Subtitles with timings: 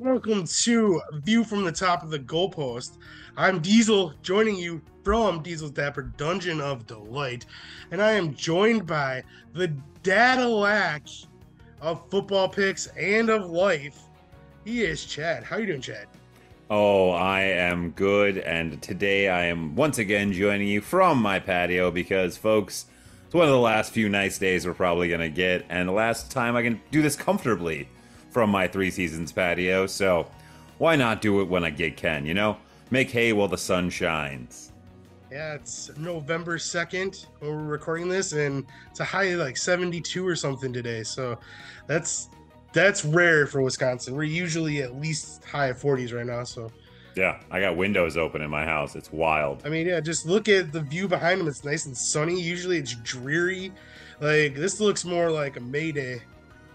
[0.00, 2.98] Welcome to View from the Top of the Goalpost.
[3.36, 7.46] I'm Diesel, joining you from Diesel's Dapper Dungeon of Delight,
[7.90, 9.24] and I am joined by
[9.54, 9.66] the
[10.04, 11.02] Dadillac
[11.80, 13.98] of football picks and of life.
[14.64, 15.42] He is Chad.
[15.42, 16.06] How you doing, Chad?
[16.70, 21.90] Oh, I am good, and today I am once again joining you from my patio
[21.90, 22.86] because, folks,
[23.26, 26.30] it's one of the last few nice days we're probably gonna get, and the last
[26.30, 27.88] time I can do this comfortably
[28.30, 30.26] from my three seasons patio, so
[30.78, 32.56] why not do it when I get can, you know?
[32.90, 34.72] Make hay while the sun shines.
[35.30, 40.34] Yeah, it's November 2nd when we're recording this, and it's a high like 72 or
[40.34, 41.02] something today.
[41.02, 41.38] So
[41.86, 42.30] that's
[42.72, 44.14] that's rare for Wisconsin.
[44.14, 46.44] We're usually at least high 40s right now.
[46.44, 46.70] So
[47.14, 48.96] yeah, I got windows open in my house.
[48.96, 49.62] It's wild.
[49.66, 51.48] I mean, yeah, just look at the view behind them.
[51.48, 52.40] It's nice and sunny.
[52.40, 53.72] Usually it's dreary.
[54.20, 56.22] Like this looks more like a May Day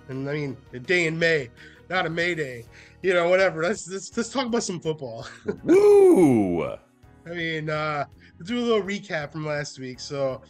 [0.10, 1.50] and I mean a day in May,
[1.90, 2.66] not a May Day.
[3.02, 3.64] You know, whatever.
[3.64, 5.28] Let's let's, let's talk about some football.
[5.64, 6.64] Woo!
[6.64, 8.06] I mean, uh,
[8.38, 10.00] let's do a little recap from last week.
[10.00, 10.42] So,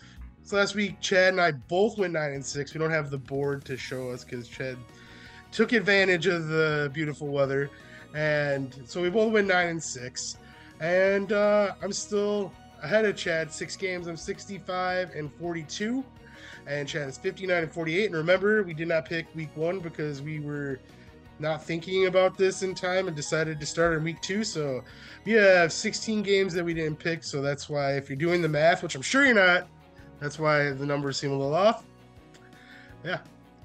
[0.44, 2.74] so last week, Chad and I both went nine and six.
[2.74, 4.78] We don't have the board to show us because Chad
[5.52, 7.70] took advantage of the beautiful weather,
[8.16, 10.38] and so we both went nine and six.
[10.80, 14.08] And uh, I'm still ahead of Chad, six games.
[14.08, 16.04] I'm 65 and 42
[16.68, 18.06] and Chad is 59 and 48.
[18.06, 20.80] And remember, we did not pick week one because we were
[21.40, 24.44] not thinking about this in time and decided to start in week two.
[24.44, 24.84] So
[25.26, 27.24] we have 16 games that we didn't pick.
[27.24, 29.68] So that's why, if you're doing the math, which I'm sure you're not,
[30.20, 31.84] that's why the numbers seem a little off.
[33.04, 33.20] Yeah.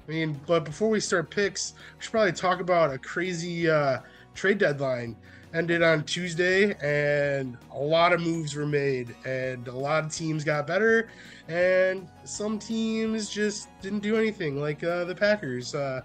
[0.07, 3.99] I mean, but before we start picks, we should probably talk about a crazy uh,
[4.33, 5.15] trade deadline
[5.53, 10.43] ended on Tuesday, and a lot of moves were made, and a lot of teams
[10.43, 11.09] got better,
[11.47, 16.01] and some teams just didn't do anything, like uh, the Packers, uh,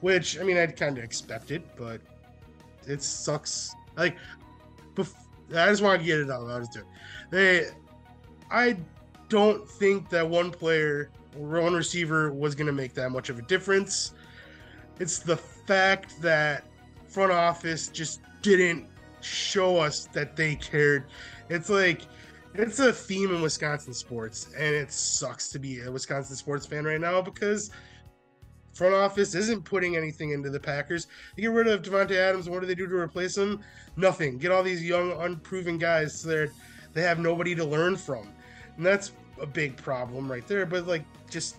[0.00, 2.00] which I mean I'd kind of expected, but
[2.86, 3.74] it sucks.
[3.96, 4.16] Like,
[4.94, 5.14] bef-
[5.50, 6.48] I just want to get it out.
[6.50, 6.86] I just do it.
[7.30, 7.66] They,
[8.50, 8.76] I
[9.28, 13.42] don't think that one player one receiver was going to make that much of a
[13.42, 14.12] difference.
[15.00, 16.64] It's the fact that
[17.08, 18.86] front office just didn't
[19.20, 21.04] show us that they cared.
[21.48, 22.02] It's like
[22.54, 26.84] it's a theme in Wisconsin sports, and it sucks to be a Wisconsin sports fan
[26.84, 27.70] right now because
[28.74, 31.06] front office isn't putting anything into the Packers.
[31.36, 33.60] You get rid of Davante Adams, what do they do to replace him?
[33.96, 34.38] Nothing.
[34.38, 36.48] Get all these young, unproven guys so they
[36.92, 38.28] they have nobody to learn from,
[38.76, 40.66] and that's a big problem right there.
[40.66, 41.56] But like, just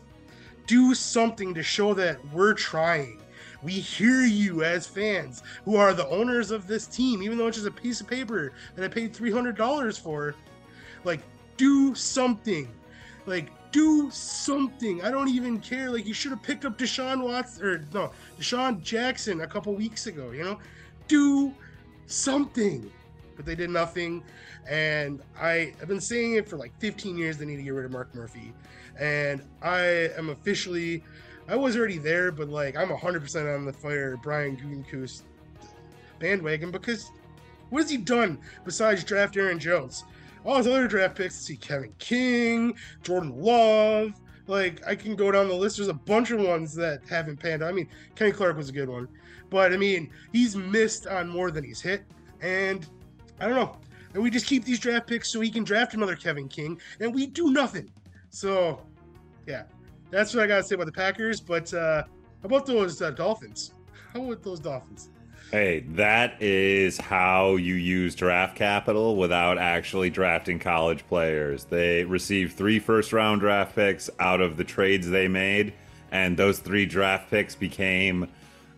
[0.67, 3.21] do something to show that we're trying.
[3.63, 7.57] We hear you as fans who are the owners of this team, even though it's
[7.57, 10.35] just a piece of paper that I paid $300 for.
[11.03, 11.21] Like,
[11.57, 12.67] do something.
[13.25, 15.03] Like, do something.
[15.03, 15.89] I don't even care.
[15.89, 20.07] Like, you should have picked up Deshaun Watson, or no, DeSean Jackson a couple weeks
[20.07, 20.59] ago, you know?
[21.07, 21.53] Do
[22.05, 22.91] something.
[23.35, 24.23] But they did nothing.
[24.67, 27.85] And I have been saying it for like 15 years they need to get rid
[27.85, 28.53] of Mark Murphy.
[28.99, 31.03] And I am officially
[31.47, 35.21] I was already there, but like I'm 100% on the fire Brian Gutekunst
[36.19, 37.11] bandwagon because
[37.69, 40.03] what has he done besides draft Aaron Jones?
[40.43, 44.13] All his other draft picks, see Kevin King, Jordan Love.
[44.47, 45.77] Like I can go down the list.
[45.77, 47.69] There's a bunch of ones that haven't panned out.
[47.69, 49.07] I mean, Kenny Clark was a good one,
[49.49, 52.03] but I mean, he's missed on more than he's hit,
[52.41, 52.87] and
[53.39, 53.77] I don't know.
[54.13, 57.13] And we just keep these draft picks so he can draft another Kevin King, and
[57.13, 57.91] we do nothing.
[58.29, 58.81] So,
[59.45, 59.63] yeah,
[60.15, 61.41] that's what I got to say about the Packers.
[61.41, 63.73] But uh, how about those uh, Dolphins?
[64.13, 65.09] How about those Dolphins?
[65.51, 71.65] Hey, that is how you use draft capital without actually drafting college players.
[71.65, 75.73] They received three first round draft picks out of the trades they made,
[76.11, 78.29] and those three draft picks became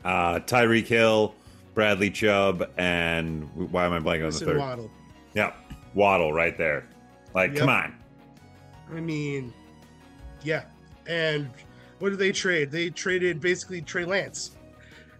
[0.04, 1.36] uh, Tyreek Hill,
[1.74, 4.58] Bradley Chubb, and why am I blanking on the third?
[4.58, 4.92] Waddle.
[5.36, 5.56] Yep,
[5.94, 6.88] Waddle right there.
[7.34, 7.60] Like, yep.
[7.60, 7.96] come on.
[8.92, 9.54] I mean,
[10.44, 10.64] yeah,
[11.08, 11.50] and
[12.00, 12.72] what did they trade?
[12.72, 14.52] They traded basically Trey Lance,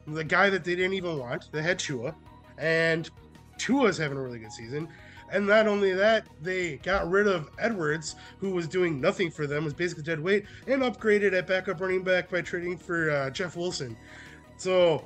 [0.06, 1.50] the guy that they didn't even want.
[1.52, 2.16] They had Tua,
[2.58, 3.10] and
[3.58, 4.88] Tua's having a really good season.
[5.30, 9.66] And not only that, they got rid of Edwards, who was doing nothing for them,
[9.66, 13.58] was basically dead weight, and upgraded at backup running back by trading for uh, Jeff
[13.58, 13.98] Wilson.
[14.58, 15.06] So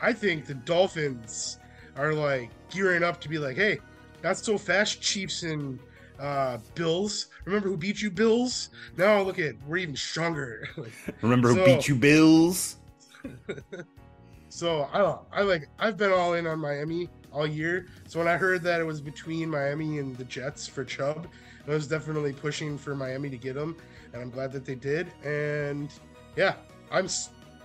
[0.00, 1.58] I think the Dolphins
[1.96, 3.80] are like gearing up to be like, hey,
[4.22, 5.80] not so fast, Chiefs and
[6.18, 7.26] uh, Bills.
[7.44, 8.70] Remember who beat you, Bills?
[8.96, 10.68] Now look at we're even stronger.
[11.22, 12.76] Remember so, who beat you, Bills?
[14.48, 15.20] so I don't.
[15.32, 15.68] I like.
[15.78, 17.86] I've been all in on Miami all year.
[18.06, 21.26] So when I heard that it was between Miami and the Jets for Chubb,
[21.66, 23.76] I was definitely pushing for Miami to get him,
[24.12, 25.08] and I'm glad that they did.
[25.24, 25.90] And
[26.36, 26.54] yeah,
[26.90, 27.08] I'm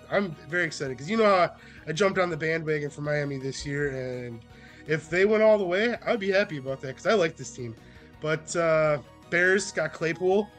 [0.09, 1.55] I'm very excited because you know how
[1.87, 4.41] I jumped on the bandwagon for Miami this year, and
[4.87, 7.51] if they went all the way, I'd be happy about that because I like this
[7.51, 7.75] team.
[8.21, 8.99] But uh,
[9.29, 10.49] Bears got Claypool.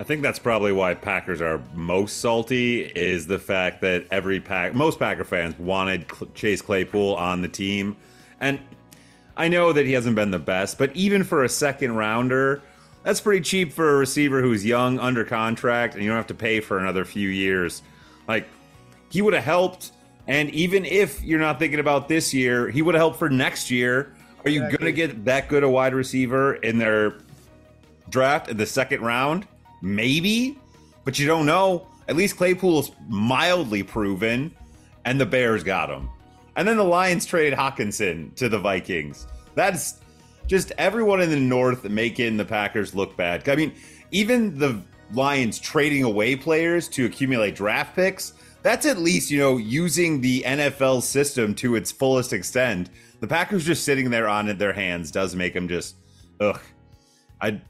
[0.00, 4.74] I think that's probably why Packers are most salty is the fact that every pack
[4.74, 7.96] most Packer fans wanted Chase Claypool on the team.
[8.38, 8.60] And
[9.36, 12.62] I know that he hasn't been the best, but even for a second rounder,
[13.02, 16.34] that's pretty cheap for a receiver who's young under contract and you don't have to
[16.34, 17.82] pay for another few years.
[18.28, 18.46] Like
[19.10, 19.92] he would have helped
[20.28, 23.70] and even if you're not thinking about this year, he would have helped for next
[23.70, 24.14] year.
[24.44, 24.78] Are you exactly.
[24.78, 27.14] going to get that good a wide receiver in their
[28.08, 29.46] draft in the second round?
[29.82, 30.58] Maybe,
[31.04, 31.86] but you don't know.
[32.08, 34.54] At least Claypool's mildly proven,
[35.04, 36.08] and the Bears got him.
[36.56, 39.26] And then the Lions traded Hockenson to the Vikings.
[39.54, 40.00] That's
[40.46, 43.48] just everyone in the North making the Packers look bad.
[43.48, 43.72] I mean,
[44.10, 44.82] even the
[45.12, 48.32] Lions trading away players to accumulate draft picks,
[48.62, 52.90] that's at least, you know, using the NFL system to its fullest extent.
[53.20, 55.96] The Packers just sitting there on their hands does make them just,
[56.40, 56.60] ugh.
[57.40, 57.60] I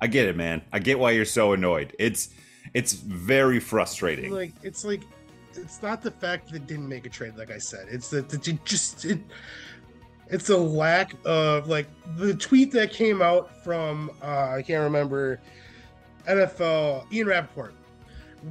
[0.00, 0.62] I get it, man.
[0.72, 1.94] I get why you're so annoyed.
[1.98, 2.30] It's
[2.74, 4.32] it's very frustrating.
[4.32, 5.02] Like it's like
[5.54, 7.86] it's not the fact that didn't make a trade, like I said.
[7.90, 9.20] It's that, you just it,
[10.28, 11.86] it's a lack of like
[12.16, 15.40] the tweet that came out from uh, I can't remember
[16.28, 17.74] NFL Ian Rapoport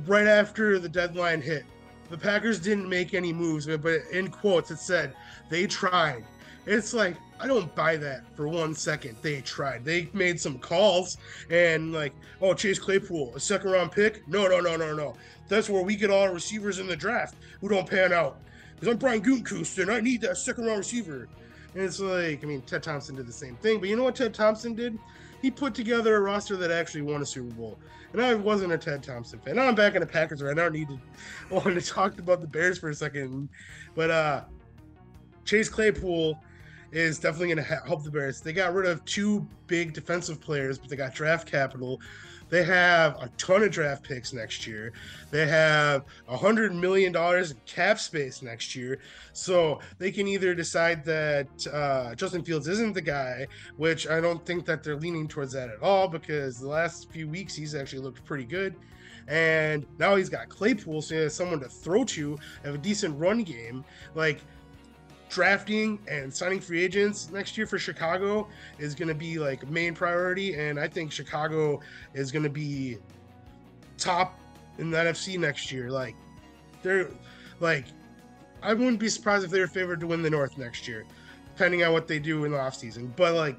[0.06, 1.64] right after the deadline hit.
[2.10, 5.16] The Packers didn't make any moves, but in quotes it said
[5.50, 6.26] they tried.
[6.70, 9.18] It's like I don't buy that for one second.
[9.24, 9.84] They tried.
[9.84, 11.18] They made some calls
[11.50, 14.28] and like, oh, Chase Claypool, a second round pick?
[14.28, 15.16] No, no, no, no, no.
[15.48, 18.38] That's where we get all our receivers in the draft who don't pan out.
[18.76, 21.28] Because I'm Brian Gutekunst and I need that second round receiver.
[21.74, 24.16] And it's like, I mean, Ted Thompson did the same thing, but you know what
[24.16, 25.00] Ted Thompson did?
[25.42, 27.80] He put together a roster that actually won a Super Bowl.
[28.14, 29.56] And I wasn't a Ted Thompson fan.
[29.56, 30.68] Now I'm back in the Packers right now.
[30.68, 31.00] I need to
[31.50, 33.50] I want to talk about the Bears for a second.
[33.96, 34.44] But uh
[35.46, 36.40] Chase Claypool
[36.92, 38.42] is definitely going to help the Bears.
[38.42, 42.00] They got rid of two big defensive players, but they got draft capital.
[42.50, 44.92] They have a ton of draft picks next year.
[45.30, 49.00] They have a hundred million dollars in cap space next year.
[49.34, 53.48] So they can either decide that uh, Justin Fields isn't the guy,
[53.78, 57.28] which I don't think that they're leaning towards that at all because the last few
[57.28, 58.76] weeks he's actually looked pretty good.
[59.28, 63.18] And now he's got Claypool, so he has someone to throw to, have a decent
[63.20, 63.86] run game.
[64.16, 64.42] Like
[65.30, 68.48] drafting and signing free agents next year for Chicago
[68.80, 71.80] is going to be like main priority, and I think Chicago
[72.14, 72.98] is going to be
[73.98, 74.40] top
[74.80, 75.92] in the NFC next year.
[75.92, 76.16] Like
[76.82, 77.10] they're
[77.60, 77.86] like
[78.62, 81.06] I wouldn't be surprised if they were favored to win the North next year,
[81.56, 83.16] depending on what they do in the offseason.
[83.16, 83.58] But like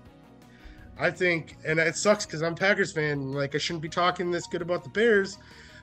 [0.99, 3.33] I think, and it sucks because I'm Packers fan.
[3.33, 5.39] Like I shouldn't be talking this good about the Bears,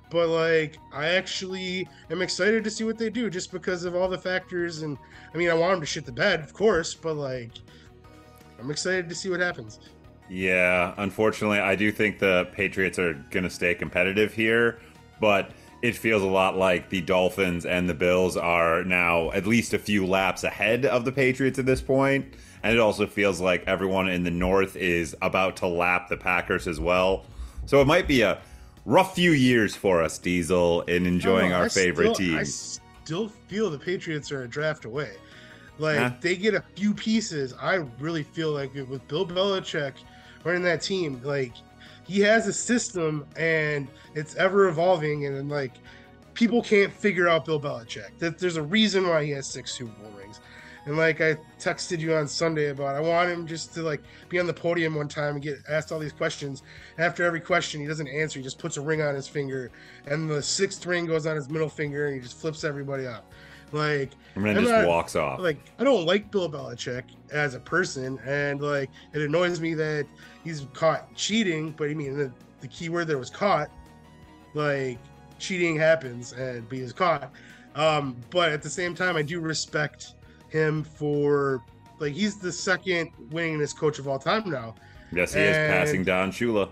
[0.09, 4.07] but like I actually am excited to see what they do just because of all
[4.07, 4.97] the factors and
[5.33, 7.51] I mean I want them to shit the bed of course but like
[8.59, 9.79] I'm excited to see what happens.
[10.29, 14.79] Yeah, unfortunately I do think the Patriots are going to stay competitive here,
[15.21, 15.51] but
[15.81, 19.79] it feels a lot like the Dolphins and the Bills are now at least a
[19.79, 22.33] few laps ahead of the Patriots at this point.
[22.63, 26.67] and it also feels like everyone in the North is about to lap the Packers
[26.67, 27.25] as well.
[27.67, 28.39] So it might be a
[28.87, 32.37] rough few years for us, Diesel, in enjoying our I favorite still, team.
[32.37, 35.11] I still feel the Patriots are a draft away.
[35.77, 36.11] Like huh?
[36.21, 37.53] they get a few pieces.
[37.61, 39.93] I really feel like it with Bill Belichick
[40.43, 41.53] running that team, like
[42.07, 45.73] he has a system and it's ever evolving, and like
[46.33, 48.17] people can't figure out Bill Belichick.
[48.17, 50.39] That there's a reason why he has six Super Bowl rings.
[50.87, 54.39] And like I texted you on Sunday about, I want him just to like be
[54.39, 56.63] on the podium one time and get asked all these questions.
[56.97, 58.39] After every question, he doesn't answer.
[58.39, 59.69] He just puts a ring on his finger,
[60.05, 63.23] and the sixth ring goes on his middle finger, and he just flips everybody off.
[63.73, 65.41] Like, and then just not, walks off.
[65.41, 67.03] Like, I don't like Bill Belichick
[67.33, 70.07] as a person, and like, it annoys me that
[70.45, 71.71] he's caught cheating.
[71.71, 73.69] But I mean, the, the key word there was caught.
[74.53, 74.99] Like,
[75.37, 77.29] cheating happens, and he is caught.
[77.75, 80.13] Um, but at the same time, I do respect
[80.49, 81.63] him for
[81.99, 84.75] like he's the second winningest coach of all time now.
[85.11, 86.69] Yes, he and, is passing Don Shula.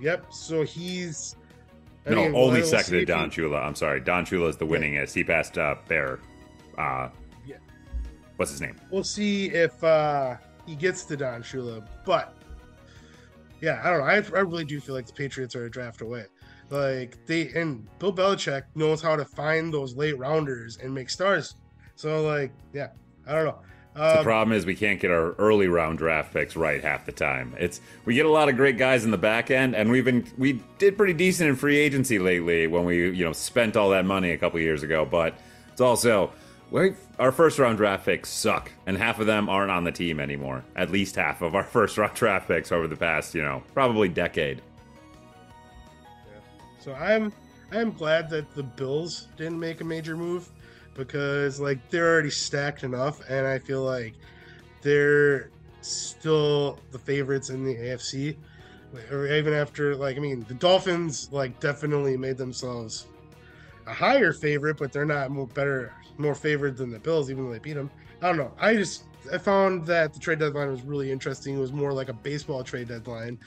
[0.00, 0.32] Yep.
[0.32, 1.36] So he's
[2.06, 3.64] I no mean, only second to Don Shula.
[3.64, 5.14] I'm sorry, Don Shula is the winningest.
[5.14, 6.20] He passed uh, Bear.
[6.76, 7.08] Uh,
[7.46, 7.56] yeah.
[8.36, 8.76] What's his name?
[8.90, 10.36] We'll see if uh,
[10.66, 12.34] he gets to Don Shula, but
[13.60, 14.04] yeah, I don't know.
[14.04, 16.24] I, I really do feel like the Patriots are a draft away.
[16.70, 21.54] Like they and Bill Belichick knows how to find those late rounders and make stars
[21.96, 22.88] so like, yeah,
[23.26, 23.58] I don't know.
[23.94, 27.12] the Um, problem is we can't get our early round draft picks right half the
[27.12, 27.54] time.
[27.58, 30.26] It's we get a lot of great guys in the back end, and we've been
[30.36, 34.04] we did pretty decent in free agency lately when we you know spent all that
[34.04, 35.04] money a couple years ago.
[35.04, 35.38] But
[35.70, 36.32] it's also
[36.70, 40.18] we our first round draft picks suck, and half of them aren't on the team
[40.18, 40.64] anymore.
[40.74, 44.08] At least half of our first round draft picks over the past you know probably
[44.08, 44.60] decade.
[46.80, 47.32] So I'm
[47.72, 50.48] I'm glad that the Bills didn't make a major move
[50.94, 54.14] because like they're already stacked enough, and I feel like
[54.82, 58.36] they're still the favorites in the AFC.
[59.10, 63.06] Or even after like I mean the Dolphins like definitely made themselves
[63.86, 67.52] a higher favorite, but they're not more better more favored than the Bills, even though
[67.52, 67.90] they beat them.
[68.22, 68.52] I don't know.
[68.58, 71.56] I just I found that the trade deadline was really interesting.
[71.56, 73.38] It was more like a baseball trade deadline,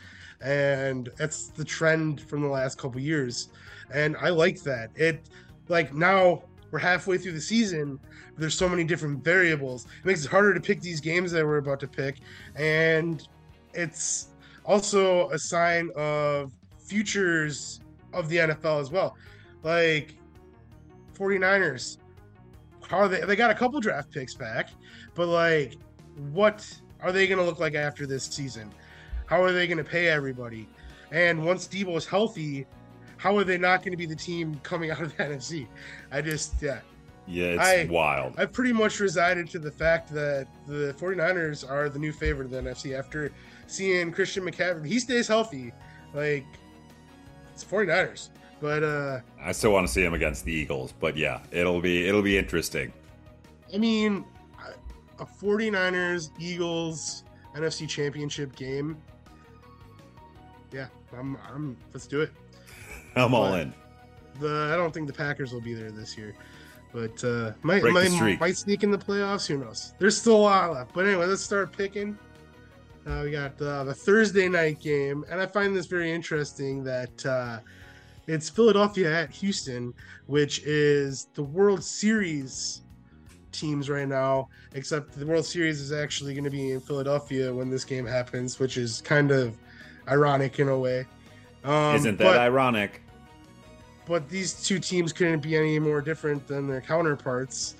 [0.41, 3.49] and that's the trend from the last couple years.
[3.93, 4.91] And I like that.
[4.95, 5.29] It
[5.69, 7.99] like now we're halfway through the season.
[8.37, 9.85] There's so many different variables.
[9.85, 12.17] It makes it harder to pick these games that we're about to pick,
[12.55, 13.27] and
[13.73, 14.29] it's
[14.65, 17.81] also a sign of futures
[18.13, 19.15] of the NFL as well.
[19.63, 20.15] Like
[21.17, 21.97] 49ers,
[22.87, 23.21] how are they?
[23.21, 24.69] They got a couple draft picks back,
[25.15, 25.75] but like,
[26.31, 26.69] what
[27.01, 28.71] are they going to look like after this season?
[29.25, 30.69] How are they going to pay everybody?
[31.11, 32.65] And once Debo is healthy,
[33.17, 35.67] how are they not going to be the team coming out of the NFC?
[36.11, 36.79] I just, yeah,
[37.27, 38.35] Yeah, it's I- wild.
[38.37, 42.51] I've pretty much resided to the fact that the 49ers are the new favorite of
[42.51, 43.31] the NFC after
[43.67, 44.85] seeing Christian McCaffrey.
[44.87, 45.73] He stays healthy.
[46.13, 46.45] Like,
[47.53, 48.29] it's 49ers.
[48.59, 52.07] But, uh, I still want to see him against the Eagles, but yeah, it'll be
[52.07, 52.91] it'll be interesting.
[53.71, 54.25] I mean,
[55.19, 57.23] a 49ers Eagles
[57.55, 58.97] NFC championship game.
[60.71, 62.31] Yeah, I'm, I'm, let's do it.
[63.17, 63.73] I'm all in.
[64.39, 66.35] The I don't think the Packers will be there this year,
[66.93, 69.47] but uh, might Break might, might sneak in the playoffs.
[69.47, 69.93] Who knows?
[69.99, 70.93] There's still a lot left.
[70.93, 72.17] But anyway, let's start picking.
[73.07, 77.25] Uh, we got uh, the Thursday night game, and I find this very interesting that
[77.25, 77.59] uh,
[78.27, 79.93] it's Philadelphia at Houston,
[80.25, 82.81] which is the World Series
[83.53, 84.49] teams right now.
[84.73, 88.59] Except the World Series is actually going to be in Philadelphia when this game happens,
[88.59, 89.57] which is kind of
[90.09, 91.05] ironic in a way.
[91.63, 93.01] Um, Isn't that but- ironic?
[94.07, 97.75] But these two teams couldn't be any more different than their counterparts.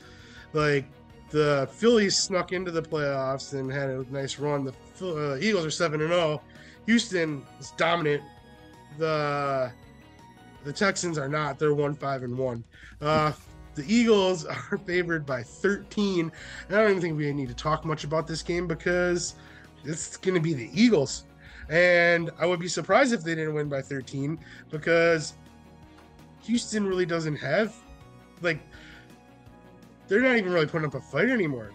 [0.54, 0.86] Like
[1.30, 4.64] the Phillies snuck into the playoffs and had a nice run.
[4.64, 6.42] The uh, Eagles are seven and zero.
[6.86, 8.24] Houston is dominant.
[8.98, 9.72] The
[10.64, 11.60] the Texans are not.
[11.60, 12.64] They're one five and one.
[13.02, 13.32] Uh,
[13.76, 16.32] the Eagles are favored by 13.
[16.68, 19.36] I don't even think we need to talk much about this game because
[19.86, 21.26] it's going to be the Eagles.
[21.70, 25.34] And I would be surprised if they didn't win by 13 because
[26.48, 27.76] Houston really doesn't have
[28.42, 28.60] like
[30.08, 31.72] they're not even really putting up a fight anymore.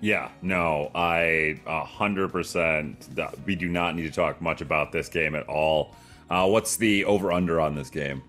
[0.00, 3.08] Yeah, no, I a hundred percent.
[3.46, 5.94] We do not need to talk much about this game at all.
[6.30, 8.22] Uh, what's the over under on this game?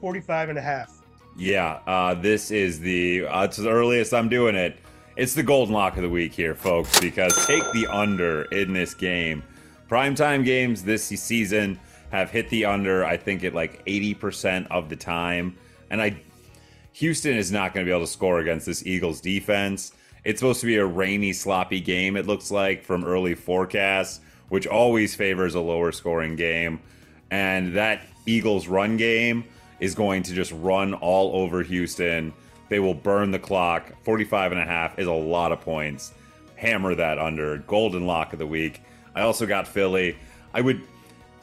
[0.00, 1.02] 45 and a half.
[1.36, 4.78] Yeah, uh, this is the uh, it's the earliest I'm doing it.
[5.16, 8.94] It's the golden lock of the week here, folks, because take the under in this
[8.94, 9.42] game.
[9.88, 11.78] Primetime games this season
[12.14, 15.56] have hit the under, I think, at like 80% of the time.
[15.90, 16.16] And I
[16.92, 19.92] Houston is not going to be able to score against this Eagles defense.
[20.22, 24.66] It's supposed to be a rainy, sloppy game, it looks like, from early forecasts, which
[24.68, 26.80] always favors a lower scoring game.
[27.32, 29.44] And that Eagles run game
[29.80, 32.32] is going to just run all over Houston.
[32.68, 33.92] They will burn the clock.
[34.04, 36.14] 45 and a half is a lot of points.
[36.54, 37.58] Hammer that under.
[37.58, 38.82] Golden lock of the week.
[39.16, 40.16] I also got Philly.
[40.54, 40.80] I would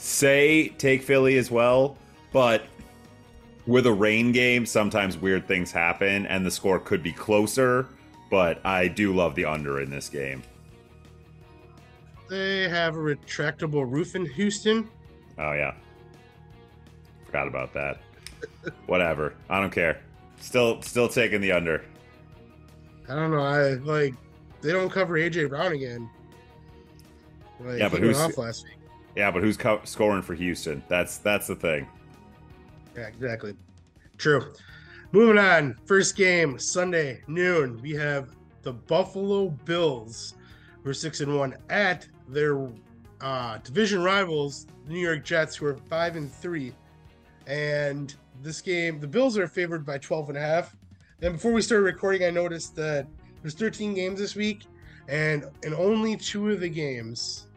[0.02, 1.96] say take Philly as well,
[2.34, 2.64] but
[3.68, 7.88] with a rain game, sometimes weird things happen and the score could be closer,
[8.32, 10.42] but I do love the under in this game.
[12.30, 14.90] They have a retractable roof in Houston.
[15.38, 15.74] Oh yeah.
[17.26, 18.00] Forgot about that.
[18.88, 19.36] Whatever.
[19.50, 20.02] I don't care.
[20.40, 21.84] Still still taking the under.
[23.08, 23.42] I don't know.
[23.42, 24.16] I like
[24.62, 26.10] they don't cover AJ Brown again.
[27.60, 28.74] Like, Yeah, but who's- off last week?
[29.16, 30.84] Yeah, but who's co- scoring for Houston?
[30.88, 31.88] That's that's the thing.
[32.96, 33.56] Yeah, exactly.
[34.18, 34.54] True.
[35.12, 35.76] Moving on.
[35.86, 37.82] First game Sunday noon.
[37.82, 38.30] We have
[38.62, 40.36] the Buffalo Bills,
[40.84, 42.70] who are six and one at their
[43.20, 46.74] uh, division rivals, the New York Jets, who are five and three.
[47.48, 50.76] And this game, the Bills are favored by 12 and a half.
[51.22, 53.08] And before we started recording, I noticed that
[53.42, 54.64] there's 13 games this week,
[55.08, 57.48] and in only two of the games,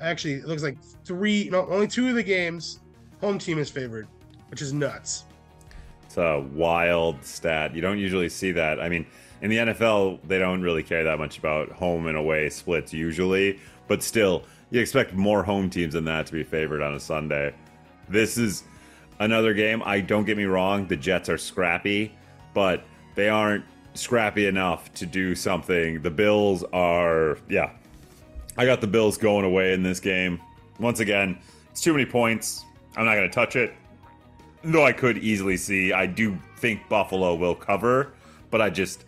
[0.00, 2.80] actually, it looks like three, no, only two of the games,
[3.20, 4.08] home team is favored,
[4.48, 5.24] which is nuts.
[6.04, 7.74] It's a wild stat.
[7.74, 8.80] You don't usually see that.
[8.80, 9.06] I mean,
[9.42, 13.60] in the NFL, they don't really care that much about home and away splits usually,
[13.86, 17.54] but still, you expect more home teams than that to be favored on a Sunday.
[18.08, 18.64] This is
[19.18, 19.82] another game.
[19.84, 22.12] I don't get me wrong, the Jets are scrappy,
[22.54, 23.64] but they aren't
[23.94, 26.02] scrappy enough to do something.
[26.02, 27.70] The Bills are, yeah.
[28.56, 30.40] I got the Bills going away in this game.
[30.78, 31.38] Once again,
[31.70, 32.64] it's too many points.
[32.96, 33.74] I'm not going to touch it
[34.62, 38.12] though I could easily see, I do think Buffalo will cover,
[38.50, 39.04] but I just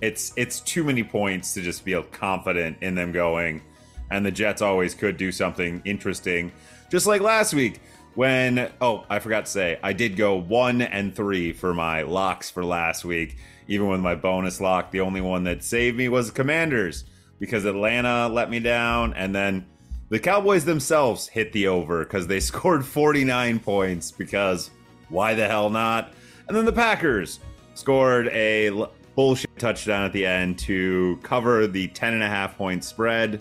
[0.00, 3.62] it's it's too many points to just feel confident in them going.
[4.10, 6.52] And the Jets always could do something interesting,
[6.90, 7.80] just like last week
[8.14, 12.50] when oh I forgot to say I did go one and three for my locks
[12.50, 13.36] for last week.
[13.68, 17.04] Even with my bonus lock, the only one that saved me was the Commanders
[17.38, 19.66] because Atlanta let me down, and then
[20.08, 24.70] the Cowboys themselves hit the over because they scored 49 points because
[25.08, 26.12] why the hell not?
[26.48, 27.40] And then the Packers
[27.74, 32.84] scored a bullshit touchdown at the end to cover the 10 and a half point
[32.84, 33.40] spread.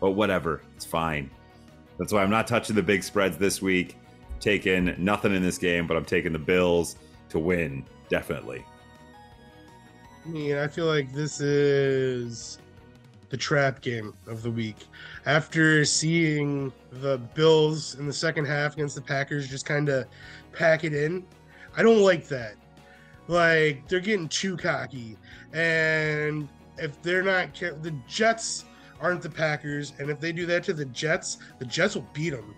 [0.00, 1.30] But whatever, it's fine.
[1.98, 3.96] That's why I'm not touching the big spreads this week.
[4.38, 6.96] Taking nothing in this game, but I'm taking the Bills
[7.30, 8.64] to win, definitely.
[10.24, 12.58] I mean, I feel like this is
[13.28, 14.76] the trap game of the week.
[15.24, 20.06] After seeing the Bills in the second half against the Packers just kind of
[20.52, 21.24] pack it in.
[21.76, 22.54] I don't like that.
[23.28, 25.18] Like they're getting too cocky,
[25.52, 28.64] and if they're not the Jets
[29.00, 32.30] aren't the Packers, and if they do that to the Jets, the Jets will beat
[32.30, 32.54] them.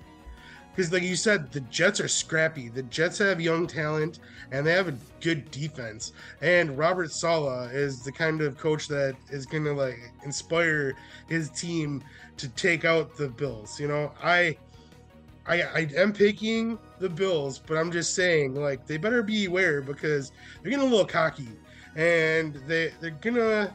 [0.78, 2.68] Because, like you said, the Jets are scrappy.
[2.68, 4.20] The Jets have young talent
[4.52, 6.12] and they have a good defense.
[6.40, 10.94] And Robert Saleh is the kind of coach that is to like inspire
[11.28, 12.04] his team
[12.36, 13.80] to take out the Bills.
[13.80, 14.56] You know, I
[15.48, 19.82] I, I am picking the Bills, but I'm just saying, like, they better be aware
[19.82, 20.30] because
[20.62, 21.48] they're getting a little cocky,
[21.96, 23.74] and they they're gonna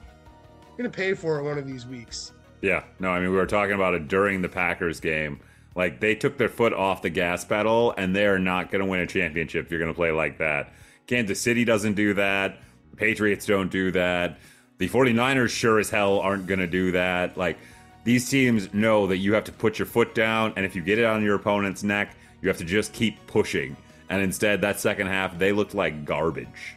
[0.77, 2.31] gonna pay for it one of these weeks.
[2.61, 5.41] Yeah, no, I mean we were talking about it during the Packers game.
[5.75, 9.07] Like they took their foot off the gas pedal, and they're not gonna win a
[9.07, 10.73] championship if you're gonna play like that.
[11.07, 12.59] Kansas City doesn't do that.
[12.95, 14.37] Patriots don't do that.
[14.77, 17.37] The 49ers sure as hell aren't gonna do that.
[17.37, 17.57] Like
[18.03, 20.99] these teams know that you have to put your foot down, and if you get
[20.99, 23.75] it on your opponent's neck, you have to just keep pushing.
[24.09, 26.75] And instead, that second half, they looked like garbage.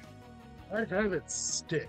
[0.70, 1.88] Bad habits stick.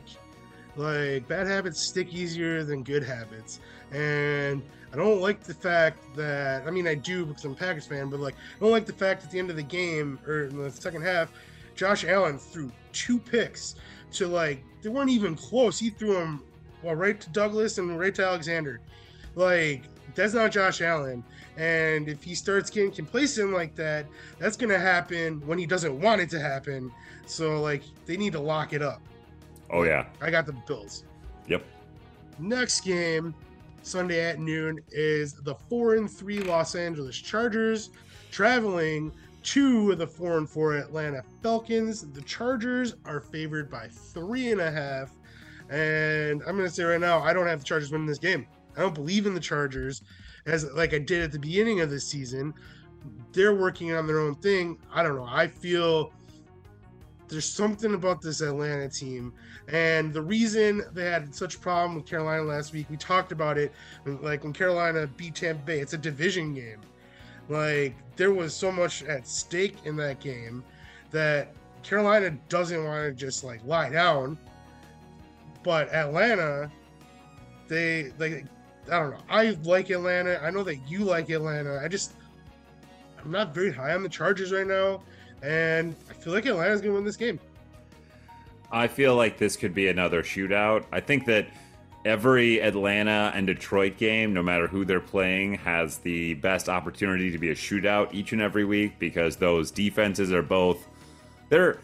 [0.76, 3.60] Like, bad habits stick easier than good habits.
[3.92, 4.62] And
[4.94, 8.10] I don't like the fact that, I mean, I do because I'm a Packers fan,
[8.10, 10.46] but like, I don't like the fact that at the end of the game, or
[10.46, 11.32] in the second half,
[11.76, 13.76] Josh Allen threw two picks
[14.14, 15.78] to like, they weren't even close.
[15.78, 16.44] He threw them
[16.84, 18.80] well, right to Douglas and right to Alexander.
[19.36, 19.84] Like
[20.16, 21.24] that's not Josh Allen.
[21.58, 24.06] And if he starts getting complacent like that,
[24.38, 26.92] that's going to happen when he doesn't want it to happen.
[27.26, 29.02] So, like, they need to lock it up.
[29.72, 30.06] Oh, yeah.
[30.22, 31.04] I got the Bills.
[31.48, 31.64] Yep.
[32.38, 33.34] Next game,
[33.88, 37.90] Sunday at noon, is the 4 and 3 Los Angeles Chargers
[38.32, 39.12] traveling
[39.44, 42.06] to the 4 and 4 Atlanta Falcons.
[42.12, 45.12] The Chargers are favored by three and a half.
[45.70, 48.46] And I'm going to say right now, I don't have the Chargers winning this game.
[48.76, 50.02] I don't believe in the Chargers
[50.46, 52.54] as like I did at the beginning of the season.
[53.32, 54.78] They're working on their own thing.
[54.94, 55.28] I don't know.
[55.28, 56.12] I feel
[57.28, 59.34] there's something about this Atlanta team.
[59.68, 63.58] And the reason they had such a problem with Carolina last week, we talked about
[63.58, 63.72] it.
[64.06, 66.82] Like when Carolina beat Tampa Bay, it's a division game.
[67.50, 70.64] Like there was so much at stake in that game
[71.12, 74.38] that Carolina doesn't want to just like lie down.
[75.64, 76.72] But Atlanta,
[77.68, 78.46] they like
[78.90, 79.22] I don't know.
[79.30, 80.40] I like Atlanta.
[80.42, 81.80] I know that you like Atlanta.
[81.84, 82.14] I just
[83.24, 85.02] I'm not very high on the Chargers right now,
[85.42, 87.40] and I feel like Atlanta's gonna win this game.
[88.72, 90.86] I feel like this could be another shootout.
[90.92, 91.48] I think that
[92.06, 97.38] every Atlanta and Detroit game, no matter who they're playing, has the best opportunity to
[97.38, 100.88] be a shootout each and every week because those defenses are both
[101.50, 101.80] they're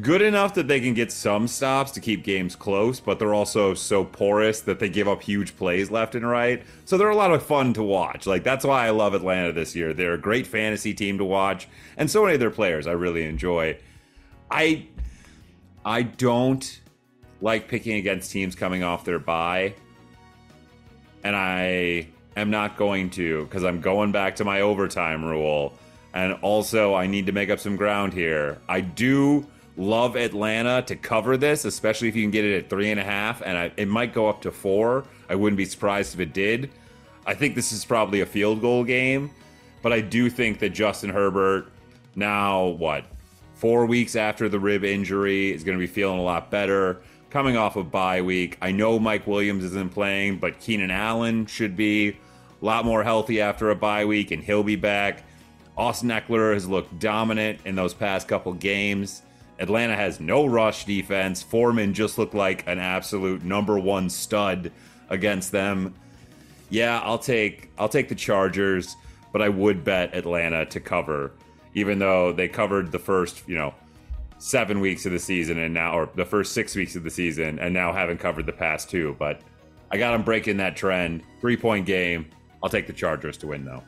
[0.00, 3.74] good enough that they can get some stops to keep games close, but they're also
[3.74, 6.62] so porous that they give up huge plays left and right.
[6.84, 8.26] So they're a lot of fun to watch.
[8.26, 9.92] Like that's why I love Atlanta this year.
[9.92, 13.24] They're a great fantasy team to watch, and so many of their players I really
[13.24, 13.78] enjoy.
[14.50, 14.86] I
[15.84, 16.80] I don't
[17.40, 19.74] like picking against teams coming off their bye.
[21.22, 25.74] And I am not going to because I'm going back to my overtime rule.
[26.12, 28.58] And also, I need to make up some ground here.
[28.68, 32.90] I do love Atlanta to cover this, especially if you can get it at three
[32.90, 35.04] and a half, and I, it might go up to four.
[35.28, 36.70] I wouldn't be surprised if it did.
[37.26, 39.30] I think this is probably a field goal game,
[39.82, 41.72] but I do think that Justin Herbert,
[42.14, 43.04] now what,
[43.54, 45.52] four weeks after the rib injury.
[45.52, 47.00] Is going to be feeling a lot better.
[47.30, 48.58] Coming off of bye week.
[48.60, 52.14] I know Mike Williams isn't playing, but Keenan Allen should be a
[52.64, 55.24] lot more healthy after a bye week, and he'll be back.
[55.76, 59.22] Austin Ekeler has looked dominant in those past couple games.
[59.58, 61.42] Atlanta has no rush defense.
[61.42, 64.72] Foreman just looked like an absolute number one stud
[65.10, 65.94] against them.
[66.70, 68.96] Yeah, I'll take I'll take the Chargers,
[69.32, 71.32] but I would bet Atlanta to cover,
[71.74, 73.74] even though they covered the first, you know,
[74.38, 77.58] seven weeks of the season and now or the first six weeks of the season
[77.60, 79.14] and now haven't covered the past two.
[79.18, 79.40] But
[79.90, 81.22] I got them breaking that trend.
[81.40, 82.26] Three point game.
[82.62, 83.84] I'll take the Chargers to win though.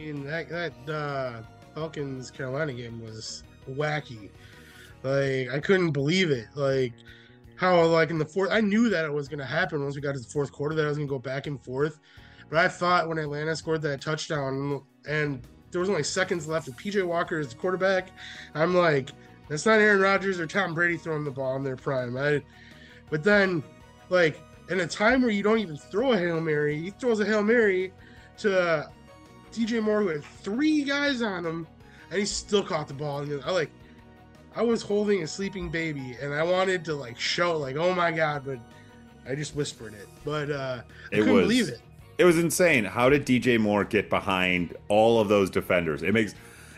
[0.00, 1.42] Mean, that that uh,
[1.74, 4.30] Falcons Carolina game was wacky.
[5.02, 6.46] Like I couldn't believe it.
[6.54, 6.92] Like
[7.56, 10.14] how like in the fourth, I knew that it was to happen once we got
[10.14, 11.98] to the fourth quarter that I was to go back and forth.
[12.50, 16.76] But I thought when Atlanta scored that touchdown and there was only seconds left and
[16.78, 18.10] PJ Walker is the quarterback,
[18.54, 19.10] I'm like,
[19.48, 22.16] that's not Aaron Rodgers or Tom Brady throwing the ball in their prime.
[22.16, 22.42] I,
[23.10, 23.62] but then,
[24.08, 27.24] like in a time where you don't even throw a hail mary, he throws a
[27.24, 27.92] hail mary
[28.38, 28.88] to
[29.52, 31.66] DJ Moore who had three guys on him,
[32.10, 33.20] and he still caught the ball.
[33.20, 33.70] And I like,
[34.56, 38.10] I was holding a sleeping baby, and I wanted to like show like, oh my
[38.10, 38.58] god, but
[39.28, 40.08] I just whispered it.
[40.24, 40.80] But uh,
[41.12, 41.80] I It couldn't was- believe it.
[42.18, 42.84] It was insane.
[42.84, 46.02] How did DJ Moore get behind all of those defenders?
[46.02, 46.34] It makes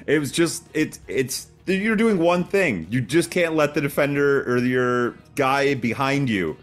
[0.06, 2.86] it was just it's it's you're doing one thing.
[2.90, 6.58] You just can't let the defender or your guy behind you.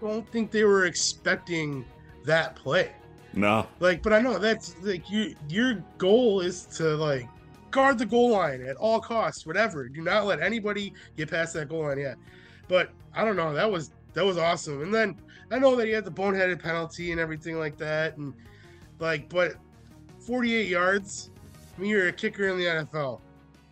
[0.00, 1.84] I don't think they were expecting
[2.26, 2.92] that play.
[3.32, 3.66] No.
[3.80, 5.34] Like, but I know that's like you.
[5.48, 7.26] Your goal is to like
[7.74, 9.88] guard the goal line at all costs, whatever.
[9.88, 12.16] Do not let anybody get past that goal line yet.
[12.68, 13.52] But I don't know.
[13.52, 14.82] That was that was awesome.
[14.82, 15.16] And then
[15.50, 18.32] I know that he had the boneheaded penalty and everything like that, and
[19.00, 19.56] like, but
[20.20, 21.30] 48 yards.
[21.76, 23.20] I mean, you're a kicker in the NFL.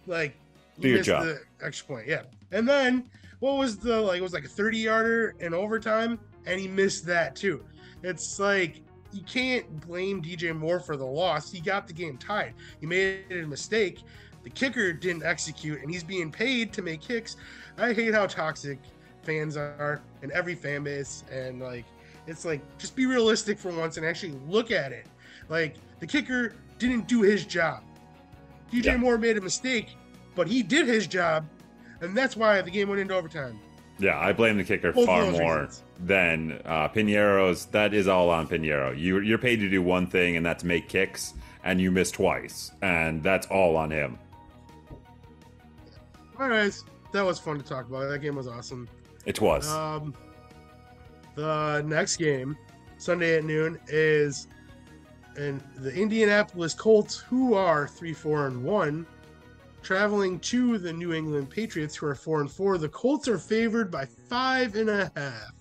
[0.08, 0.36] Like,
[0.80, 1.24] Do your missed job.
[1.24, 2.22] The extra point, yeah.
[2.50, 3.04] And then
[3.38, 4.18] what was the like?
[4.18, 7.64] It was like a 30 yarder in overtime, and he missed that too.
[8.02, 11.50] It's like you can't blame DJ Moore for the loss.
[11.50, 12.54] He got the game tied.
[12.80, 14.02] He made a mistake.
[14.42, 17.36] The kicker didn't execute, and he's being paid to make kicks.
[17.78, 18.78] I hate how toxic
[19.22, 21.84] fans are and every fan base, and like
[22.26, 25.06] it's like just be realistic for once and actually look at it.
[25.48, 27.82] Like the kicker didn't do his job.
[28.72, 28.96] DJ Yeah.
[28.96, 29.96] Moore made a mistake,
[30.34, 31.46] but he did his job,
[32.00, 33.58] and that's why the game went into overtime.
[34.02, 35.84] Yeah, I blame the kicker Both far more reasons.
[36.00, 37.66] than uh, Piñeiro's.
[37.66, 38.90] That is all on Pinero.
[38.90, 42.72] You, you're paid to do one thing, and that's make kicks, and you miss twice,
[42.82, 44.18] and that's all on him.
[46.36, 46.76] All right,
[47.12, 48.08] that was fun to talk about.
[48.08, 48.88] That game was awesome.
[49.24, 49.68] It was.
[49.68, 50.14] Um,
[51.36, 52.58] the next game,
[52.98, 54.48] Sunday at noon, is
[55.36, 59.06] and the Indianapolis Colts, who are three, four, and one,
[59.82, 62.78] traveling to the New England Patriots, who are four and four.
[62.78, 65.52] The Colts are favored by five and a half,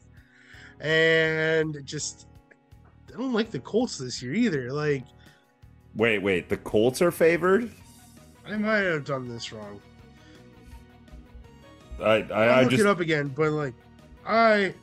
[0.80, 2.28] and just
[3.14, 4.72] I don't like the Colts this year either.
[4.72, 5.04] Like
[5.96, 6.50] wait, wait.
[6.50, 7.72] The Colts are favored.
[8.48, 9.82] I might have done this wrong.
[12.02, 13.74] I, I, I'll I look just it up again, but like
[14.26, 14.74] I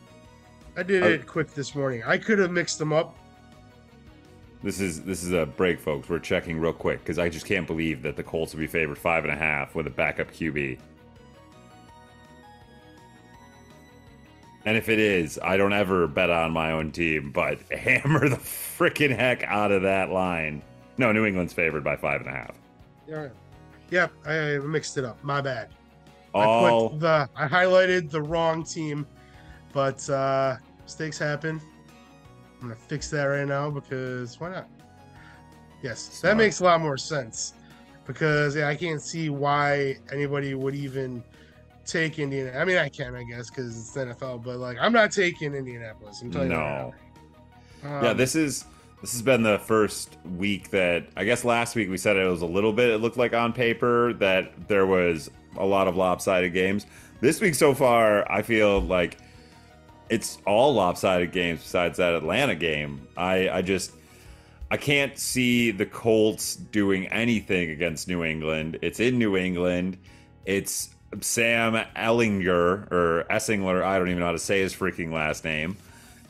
[0.76, 2.02] I did I- it quick this morning.
[2.06, 3.17] I could have mixed them up.
[4.62, 6.08] This is this is a break, folks.
[6.08, 8.98] We're checking real quick because I just can't believe that the Colts would be favored
[8.98, 10.78] five and a half with a backup QB.
[14.64, 18.36] And if it is, I don't ever bet on my own team, but hammer the
[18.36, 20.62] freaking heck out of that line.
[20.98, 22.54] No, New England's favored by five and a half.
[23.06, 23.28] Yeah.
[23.90, 25.22] Yep, I mixed it up.
[25.22, 25.68] My bad.
[26.34, 29.06] I All put the I highlighted the wrong team,
[29.72, 31.60] but uh mistakes happen.
[32.60, 34.68] I'm gonna fix that right now because why not?
[35.82, 36.22] Yes, Smart.
[36.22, 37.54] that makes a lot more sense.
[38.06, 41.22] Because yeah, I can't see why anybody would even
[41.84, 42.58] take Indiana.
[42.58, 44.42] I mean, I can, I guess, because it's NFL.
[44.42, 46.22] But like, I'm not taking Indianapolis.
[46.22, 46.56] I'm telling you.
[46.56, 46.94] no.
[47.82, 48.00] now.
[48.02, 48.64] yeah, Um, this is
[49.00, 52.42] this has been the first week that I guess last week we said it was
[52.42, 52.90] a little bit.
[52.90, 56.86] It looked like on paper that there was a lot of lopsided games.
[57.20, 59.18] This week so far, I feel like
[60.10, 63.06] it's all lopsided games besides that Atlanta game.
[63.16, 63.92] I I just
[64.70, 68.78] I can't see the Colts doing anything against New England.
[68.82, 69.96] It's in New England.
[70.44, 70.90] It's
[71.20, 73.82] Sam Ehlinger or Essingler.
[73.82, 75.76] I don't even know how to say his freaking last name.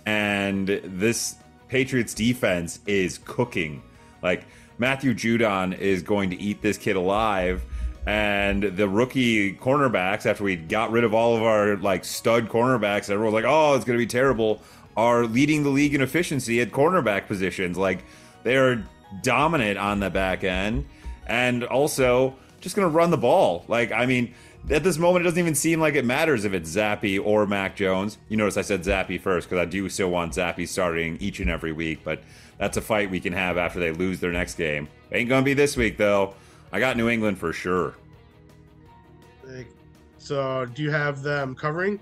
[0.06, 1.36] And this
[1.68, 3.82] Patriots defense is cooking.
[4.22, 4.46] Like
[4.78, 7.64] Matthew Judon is going to eat this kid alive.
[8.08, 13.10] And the rookie cornerbacks, after we got rid of all of our like stud cornerbacks,
[13.10, 14.62] everyone's like, "Oh, it's going to be terrible."
[14.96, 17.76] Are leading the league in efficiency at cornerback positions.
[17.76, 18.02] Like
[18.44, 18.82] they are
[19.22, 20.86] dominant on the back end,
[21.26, 23.66] and also just going to run the ball.
[23.68, 24.32] Like, I mean,
[24.70, 27.76] at this moment, it doesn't even seem like it matters if it's Zappe or Mac
[27.76, 28.16] Jones.
[28.30, 31.50] You notice I said Zappe first because I do still want Zappe starting each and
[31.50, 32.22] every week, but
[32.56, 34.88] that's a fight we can have after they lose their next game.
[35.12, 36.32] Ain't going to be this week, though.
[36.72, 37.94] I got New England for sure.
[40.18, 41.98] So, do you have them covering?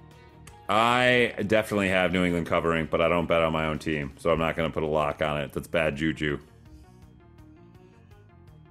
[0.68, 4.30] I definitely have New England covering, but I don't bet on my own team, so
[4.30, 5.52] I'm not going to put a lock on it.
[5.52, 6.38] That's bad juju.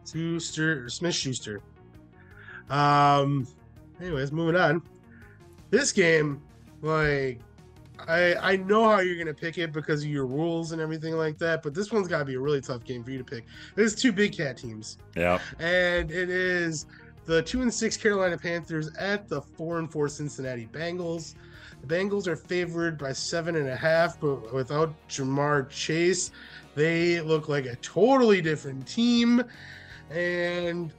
[0.05, 1.61] Schuster, Smith Schuster.
[2.69, 3.47] Um.
[4.01, 4.81] Anyways, moving on.
[5.69, 6.41] This game,
[6.81, 7.39] like,
[8.07, 11.37] I I know how you're gonna pick it because of your rules and everything like
[11.39, 13.45] that, but this one's got to be a really tough game for you to pick.
[13.75, 14.97] There's two big cat teams.
[15.15, 15.39] Yeah.
[15.59, 16.85] And it is
[17.25, 21.35] the two and six Carolina Panthers at the four and four Cincinnati Bengals.
[21.81, 26.31] The Bengals are favored by seven and a half, but without Ja'Marr Chase,
[26.75, 29.43] they look like a totally different team.
[30.09, 30.93] And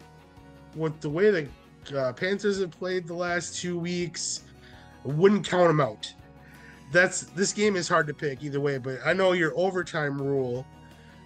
[0.74, 4.42] with the way the uh, Panthers have played the last two weeks,
[5.04, 6.12] I wouldn't count them out.
[6.92, 10.66] That's this game is hard to pick either way, but I know your overtime rule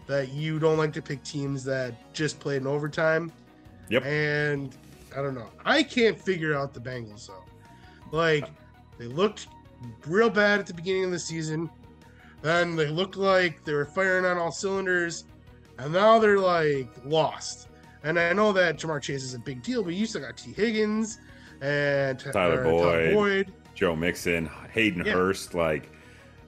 [0.07, 3.31] that you don't like to pick teams that just played in overtime.
[3.89, 4.05] Yep.
[4.05, 4.77] And
[5.17, 5.49] I don't know.
[5.65, 7.45] I can't figure out the Bengals though.
[8.11, 8.49] Like
[8.99, 9.49] they looked
[10.07, 11.71] real bad at the beginning of the season.
[12.43, 15.25] Then they looked like they were firing on all cylinders,
[15.79, 17.69] and now they're like lost.
[18.03, 20.53] And I know that Ja'Marr Chase is a big deal, but you still got Tee
[20.53, 21.19] Higgins
[21.61, 25.13] and Tyler, Boyd, Tyler Boyd, Joe Mixon, Hayden yeah.
[25.13, 25.91] Hurst, like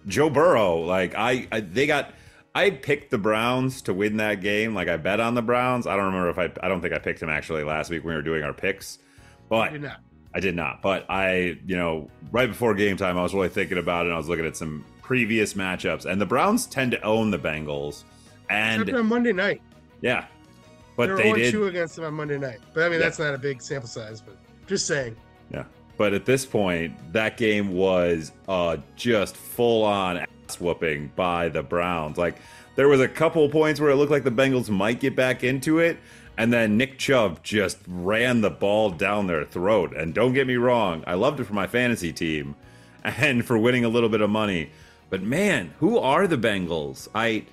[0.06, 0.78] Joe Burrow.
[0.78, 2.14] Like I, I, they got.
[2.54, 4.74] I picked the Browns to win that game.
[4.74, 5.86] Like I bet on the Browns.
[5.86, 6.50] I don't remember if I.
[6.64, 8.98] I don't think I picked them actually last week when we were doing our picks,
[9.48, 9.72] but.
[10.34, 13.76] I did not, but I, you know, right before game time, I was really thinking
[13.76, 14.08] about it.
[14.08, 17.38] and I was looking at some previous matchups, and the Browns tend to own the
[17.38, 18.04] Bengals.
[18.48, 19.60] And on Monday night,
[20.00, 20.24] yeah,
[20.96, 22.60] but They're they did two against them on Monday night.
[22.74, 23.06] But I mean, yeah.
[23.06, 25.16] that's not a big sample size, but just saying.
[25.50, 25.64] Yeah,
[25.96, 31.62] but at this point, that game was uh, just full on ass whooping by the
[31.62, 32.16] Browns.
[32.18, 32.36] Like
[32.74, 35.78] there was a couple points where it looked like the Bengals might get back into
[35.78, 35.98] it,
[36.36, 39.94] and then Nick Chubb just ran the ball down their throat.
[39.94, 42.54] And don't get me wrong, I loved it for my fantasy team
[43.04, 44.70] and for winning a little bit of money.
[45.10, 47.08] But man, who are the Bengals?
[47.14, 47.44] I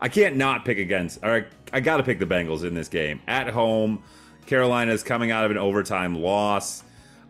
[0.00, 3.20] I can't not pick against or I got to pick the Bengals in this game.
[3.26, 4.02] At home,
[4.46, 6.82] Carolina's coming out of an overtime loss.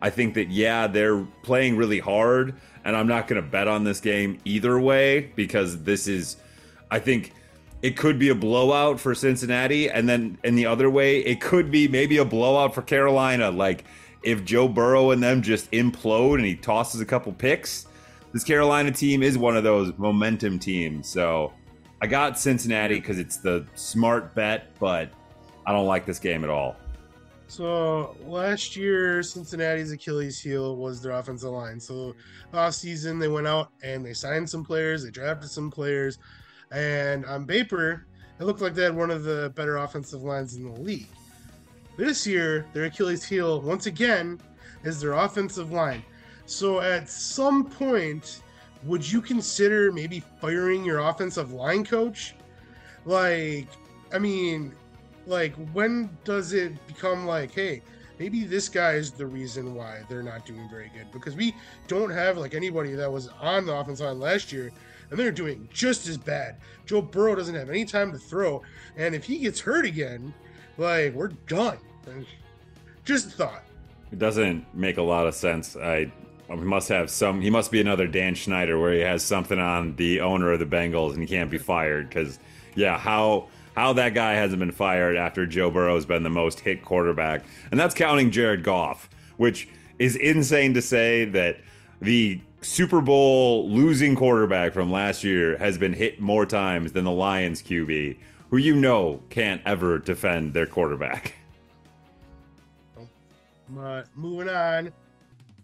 [0.03, 3.85] I think that yeah, they're playing really hard and I'm not going to bet on
[3.85, 6.37] this game either way because this is
[6.91, 7.33] I think
[7.83, 11.71] it could be a blowout for Cincinnati, and then in the other way, it could
[11.71, 13.51] be maybe a blowout for Carolina.
[13.51, 13.85] Like
[14.23, 17.87] if Joe Burrow and them just implode and he tosses a couple picks,
[18.33, 21.09] this Carolina team is one of those momentum teams.
[21.09, 21.53] So
[22.03, 25.11] I got Cincinnati because it's the smart bet, but
[25.65, 26.77] I don't like this game at all.
[27.51, 31.81] So last year, Cincinnati's Achilles heel was their offensive line.
[31.81, 32.15] So
[32.55, 36.21] off season, they went out and they signed some players, they drafted some players
[36.71, 38.07] and on paper,
[38.39, 41.09] it looked like they had one of the better offensive lines in the league.
[41.97, 44.41] This year, their Achilles heel, once again,
[44.85, 46.05] is their offensive line.
[46.47, 48.43] So at some point,
[48.85, 52.37] would you consider maybe firing your offensive line coach?
[53.05, 53.67] Like,
[54.13, 54.73] I mean,
[55.31, 57.81] like, when does it become like, hey,
[58.19, 61.11] maybe this guy is the reason why they're not doing very good?
[61.13, 61.55] Because we
[61.89, 64.71] don't have like anybody that was on the offensive line last year
[65.11, 66.57] and they're doing just as bad.
[66.87, 68.63] Joe Burrow doesn't have any time to throw,
[68.97, 70.33] and if he gets hurt again,
[70.79, 71.79] like we're done.
[73.05, 73.65] Just thought.
[74.13, 75.77] It doesn't make a lot of sense.
[75.77, 76.11] I
[76.49, 77.41] he must have some.
[77.41, 80.67] He must be another Dan Schneider where he has something on the owner of the
[80.67, 82.39] Bengals and he can't be fired because
[82.75, 86.61] yeah, how how that guy hasn't been fired after Joe Burrow has been the most
[86.61, 91.59] hit quarterback, and that's counting Jared Goff, which is insane to say that
[92.01, 97.11] the Super Bowl losing quarterback from last year has been hit more times than the
[97.11, 98.17] Lions QB,
[98.51, 101.35] who you know can't ever defend their quarterback.
[103.71, 104.93] But moving on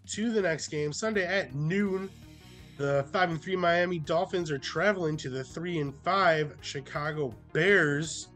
[0.07, 2.09] to the next game, Sunday at noon,
[2.77, 8.29] the five and three Miami Dolphins are traveling to the three and five Chicago Bears.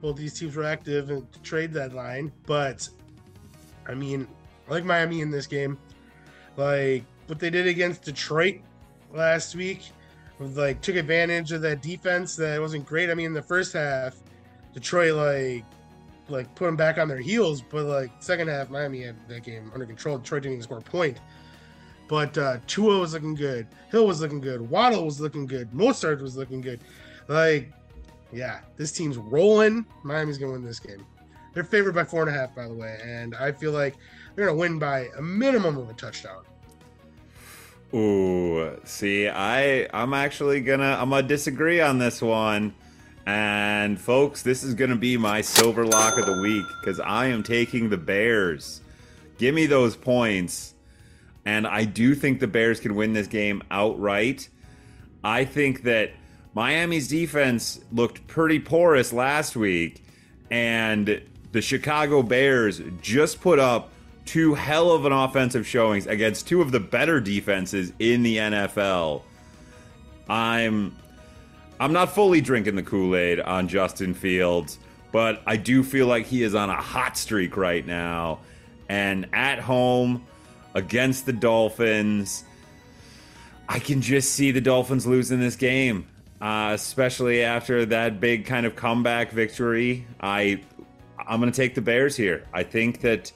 [0.00, 2.88] Both these teams were active in the trade deadline, but
[3.86, 4.26] I mean,
[4.68, 5.78] I like Miami in this game.
[6.56, 8.60] Like what they did against Detroit
[9.12, 9.90] last week,
[10.38, 13.10] like took advantage of that defense that wasn't great.
[13.10, 14.16] I mean, in the first half,
[14.74, 15.64] Detroit like
[16.28, 19.70] like put them back on their heels, but like second half, Miami had that game
[19.72, 20.18] under control.
[20.18, 21.18] Detroit didn't even score a point.
[22.12, 23.66] But uh, Tua was looking good.
[23.90, 24.60] Hill was looking good.
[24.68, 25.70] Waddle was looking good.
[25.70, 26.80] Mostert was looking good.
[27.26, 27.72] Like,
[28.30, 29.86] yeah, this team's rolling.
[30.02, 31.06] Miami's gonna win this game.
[31.54, 33.94] They're favored by four and a half, by the way, and I feel like
[34.34, 36.42] they're gonna win by a minimum of a touchdown.
[37.94, 42.74] Ooh, see, I I'm actually gonna I'm gonna disagree on this one.
[43.24, 47.42] And folks, this is gonna be my silver lock of the week because I am
[47.42, 48.82] taking the Bears.
[49.38, 50.74] Give me those points.
[51.44, 54.48] And I do think the Bears can win this game outright.
[55.24, 56.12] I think that
[56.54, 60.04] Miami's defense looked pretty porous last week,
[60.50, 63.90] and the Chicago Bears just put up
[64.24, 69.22] two hell of an offensive showings against two of the better defenses in the NFL.
[70.28, 70.96] I'm
[71.80, 74.78] I'm not fully drinking the Kool-Aid on Justin Fields,
[75.10, 78.38] but I do feel like he is on a hot streak right now.
[78.88, 80.24] And at home
[80.74, 82.44] against the Dolphins,
[83.68, 86.06] I can just see the Dolphins losing this game.
[86.42, 90.04] Uh, especially after that big kind of comeback victory.
[90.20, 90.60] I
[91.16, 92.44] I'm going to take the Bears here.
[92.52, 93.30] I think that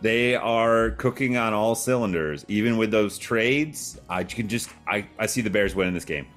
[0.00, 2.44] they are cooking on all cylinders.
[2.46, 6.28] Even with those trades, I can just I, I see the Bears winning this game.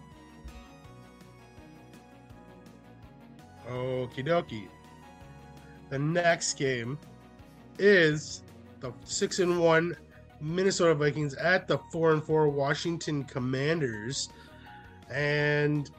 [3.69, 4.67] Okie dokie.
[5.91, 6.97] The next game
[7.77, 8.41] is
[8.79, 9.95] the six and one
[10.41, 14.29] Minnesota Vikings at the four and four Washington Commanders.
[15.09, 15.89] And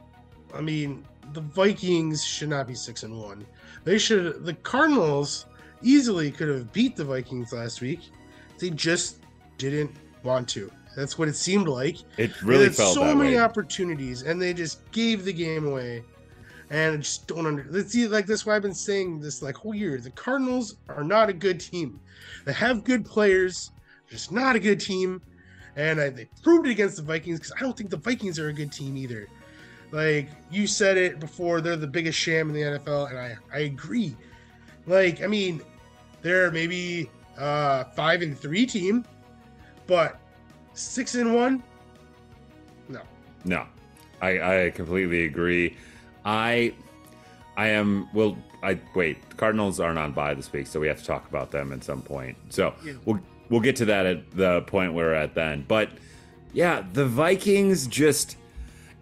[0.53, 3.45] I mean, the Vikings should not be six and one.
[3.83, 5.45] They should the Cardinals
[5.81, 7.99] easily could have beat the Vikings last week.
[8.59, 9.17] They just
[9.57, 9.91] didn't
[10.23, 10.71] want to.
[10.95, 11.97] That's what it seemed like.
[12.17, 13.39] It really felt so many way.
[13.39, 16.03] opportunities, and they just gave the game away.
[16.69, 17.65] And I just don't under.
[17.69, 19.99] Let's see, like that's why I've been saying this like whole year.
[19.99, 21.99] The Cardinals are not a good team.
[22.45, 23.71] They have good players,
[24.11, 25.21] just not a good team.
[25.77, 28.49] And I, they proved it against the Vikings because I don't think the Vikings are
[28.49, 29.27] a good team either.
[29.91, 33.59] Like you said it before, they're the biggest sham in the NFL, and I I
[33.59, 34.15] agree.
[34.85, 35.61] Like I mean,
[36.21, 39.05] they're maybe uh five and three team,
[39.87, 40.19] but
[40.73, 41.63] six and one.
[42.89, 43.01] No,
[43.45, 43.65] No,
[44.21, 45.75] I, I completely agree.
[46.25, 46.73] I
[47.57, 48.37] I am well.
[48.63, 49.17] I wait.
[49.37, 52.01] Cardinals aren't on bye this week, so we have to talk about them at some
[52.01, 52.37] point.
[52.49, 52.93] So Yeah.
[53.05, 53.19] we'll
[53.51, 55.63] we'll get to that at the point we're at then.
[55.67, 55.91] But
[56.53, 58.37] yeah, the Vikings just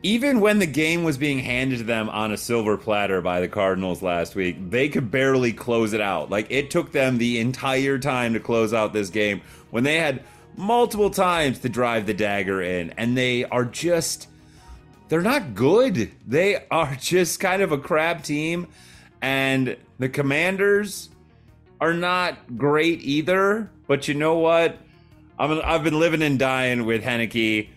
[0.01, 3.49] even when the game was being handed to them on a silver platter by the
[3.49, 6.29] Cardinals last week, they could barely close it out.
[6.29, 10.23] Like it took them the entire time to close out this game when they had
[10.55, 14.27] multiple times to drive the dagger in, and they are just
[15.09, 16.11] they're not good.
[16.27, 18.67] They are just kind of a crap team,
[19.21, 21.09] and the Commanders
[21.81, 23.69] are not great either.
[23.89, 24.77] But you know what?
[25.39, 27.69] I'm I've been living and dying with Heinicke.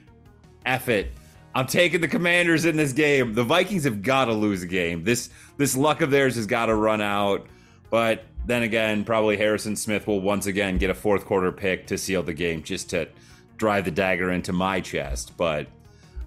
[0.67, 1.11] F it.
[1.55, 3.33] I'm taking the Commanders in this game.
[3.33, 5.05] The Vikings have got to lose a game.
[5.05, 7.47] This this luck of theirs has got to run out.
[7.89, 11.97] But then again, probably Harrison Smith will once again get a fourth quarter pick to
[11.97, 13.09] seal the game, just to
[13.57, 15.35] drive the dagger into my chest.
[15.39, 15.67] But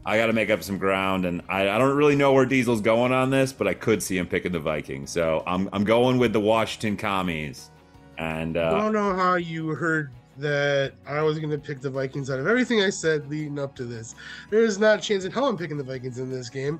[0.03, 2.81] I got to make up some ground, and I, I don't really know where Diesel's
[2.81, 5.11] going on this, but I could see him picking the Vikings.
[5.11, 7.69] So I'm I'm going with the Washington Commies.
[8.17, 11.89] And I uh, don't know how you heard that I was going to pick the
[11.89, 14.15] Vikings out of everything I said leading up to this.
[14.49, 16.79] There is not a chance in hell I'm picking the Vikings in this game.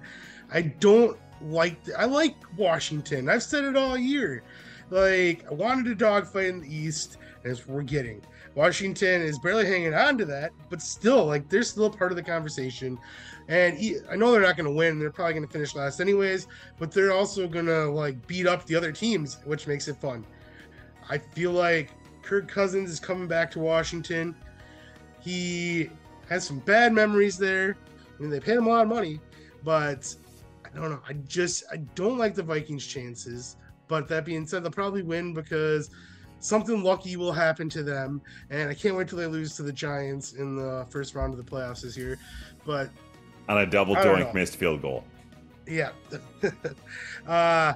[0.53, 1.77] I don't like.
[1.97, 3.29] I like Washington.
[3.29, 4.43] I've said it all year.
[4.89, 8.21] Like I wanted a dogfight in the East, and we're getting.
[8.55, 12.23] Washington is barely hanging on to that, but still, like they're still part of the
[12.23, 12.97] conversation.
[13.47, 13.77] And
[14.09, 14.97] I know they're not going to win.
[14.97, 16.47] They're probably going to finish last anyways,
[16.79, 20.25] but they're also going to like beat up the other teams, which makes it fun.
[21.09, 21.91] I feel like
[22.21, 24.35] Kirk Cousins is coming back to Washington.
[25.21, 25.89] He
[26.29, 27.77] has some bad memories there.
[28.17, 29.19] I mean, they paid him a lot of money,
[29.63, 30.13] but
[30.63, 31.01] I don't know.
[31.07, 33.57] I just I don't like the Vikings' chances.
[33.87, 35.91] But that being said, they'll probably win because
[36.39, 39.71] something lucky will happen to them, and I can't wait till they lose to the
[39.71, 42.17] Giants in the first round of the playoffs this year.
[42.65, 42.89] But
[43.47, 45.03] on a double doink missed field goal.
[45.67, 45.91] yeah.
[47.27, 47.73] uh,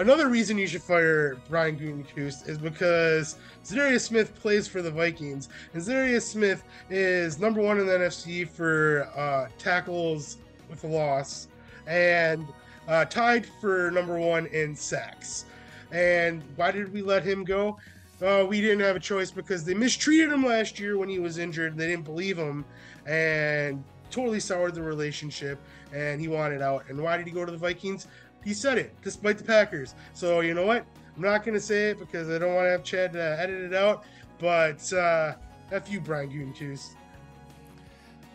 [0.00, 5.48] another reason you should fire Brian Gutekunst is because Za'Darius Smith plays for the Vikings,
[5.74, 10.38] and Za'Darius Smith is number one in the NFC for uh, tackles
[10.70, 11.48] with a loss,
[11.86, 12.46] and
[12.88, 15.44] uh, tied for number one in sacks.
[15.92, 17.76] And why did we let him go?
[18.22, 21.38] Uh, we didn't have a choice because they mistreated him last year when he was
[21.38, 21.76] injured.
[21.76, 22.64] They didn't believe him,
[23.06, 25.58] and totally soured the relationship.
[25.92, 26.84] And he wanted out.
[26.88, 28.06] And why did he go to the Vikings?
[28.44, 29.94] He said it, despite the Packers.
[30.14, 30.86] So you know what?
[31.16, 33.74] I'm not gonna say it because I don't want to have Chad uh, edit it
[33.74, 34.04] out.
[34.38, 35.34] But uh,
[35.70, 36.94] f you, Brian Gutekunst.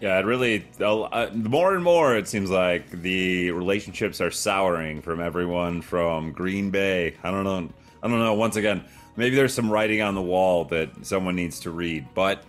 [0.01, 0.67] Yeah, it really.
[0.79, 6.31] Uh, the more and more, it seems like the relationships are souring from everyone from
[6.31, 7.15] Green Bay.
[7.23, 7.69] I don't know.
[8.03, 8.33] I don't know.
[8.33, 8.83] Once again,
[9.15, 12.43] maybe there's some writing on the wall that someone needs to read, but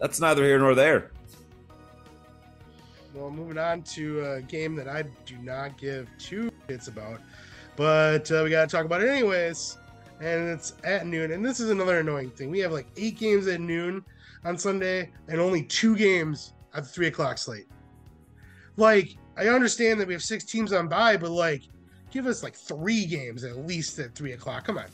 [0.00, 1.10] that's neither here nor there.
[3.12, 7.20] Well, moving on to a game that I do not give two shits about,
[7.76, 9.78] but uh, we got to talk about it anyways.
[10.18, 11.32] And it's at noon.
[11.32, 12.50] And this is another annoying thing.
[12.50, 14.02] We have like eight games at noon
[14.44, 17.66] on Sunday and only two games at the three o'clock slate.
[18.78, 21.64] Like, I understand that we have six teams on by, but like,
[22.10, 24.64] give us like three games at least at three o'clock.
[24.64, 24.86] Come on.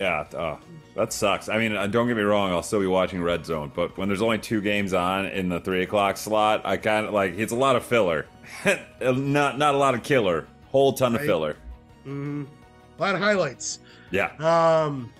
[0.00, 0.56] Yeah, uh,
[0.96, 1.48] that sucks.
[1.48, 4.08] I mean, uh, don't get me wrong; I'll still be watching Red Zone, but when
[4.08, 7.52] there's only two games on in the three o'clock slot, I kind of like it's
[7.52, 8.26] a lot of filler,
[9.00, 11.56] not not a lot of killer, whole ton of filler.
[12.06, 12.46] Mm,
[12.98, 13.78] a lot of highlights.
[14.10, 15.12] Yeah, Um.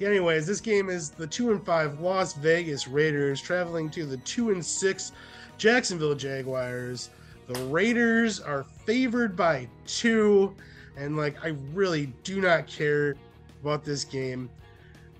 [0.00, 4.50] Anyways, this game is the two and five Las Vegas Raiders traveling to the two
[4.50, 5.12] and six
[5.58, 7.10] Jacksonville Jaguars.
[7.48, 10.54] The Raiders are favored by two,
[10.96, 13.14] and like I really do not care
[13.62, 14.48] about this game.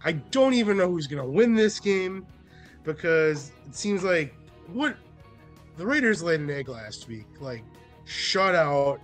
[0.03, 2.27] I don't even know who's gonna win this game
[2.85, 4.35] because it seems like
[4.73, 4.97] what
[5.77, 7.65] the Raiders laid an egg last week, like
[8.07, 9.01] shut out,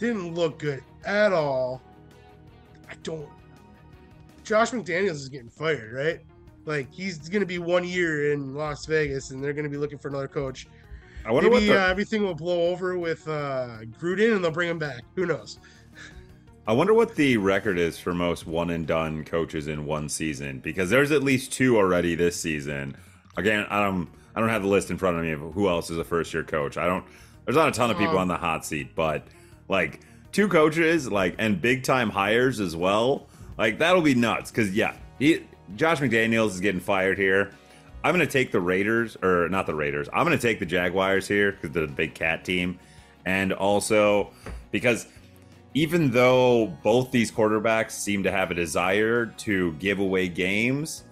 [0.00, 1.80] didn't look good at all.
[2.88, 3.28] I don't.
[4.42, 6.20] Josh McDaniels is getting fired, right?
[6.64, 9.76] Like he's going to be one year in Las Vegas, and they're going to be
[9.76, 10.66] looking for another coach.
[11.24, 14.50] I wonder Maybe what the uh, everything will blow over with uh, Gruden, and they'll
[14.50, 15.02] bring him back.
[15.14, 15.58] Who knows?
[16.66, 20.60] I wonder what the record is for most one and done coaches in one season
[20.60, 22.96] because there's at least two already this season.
[23.36, 25.90] Again, I don't I don't have the list in front of me of who else
[25.90, 26.78] is a first year coach.
[26.78, 27.04] I don't.
[27.44, 29.26] There's not a ton of people Um, on the hot seat, but
[29.70, 30.00] like
[30.32, 33.26] two coaches, like and big time hires as well.
[33.56, 35.46] Like that'll be nuts because yeah, he,
[35.76, 37.52] Josh McDaniels is getting fired here.
[38.02, 40.08] I'm gonna take the Raiders or not the Raiders.
[40.12, 42.78] I'm gonna take the Jaguars here because the big cat team,
[43.24, 44.30] and also
[44.72, 45.06] because
[45.72, 51.04] even though both these quarterbacks seem to have a desire to give away games,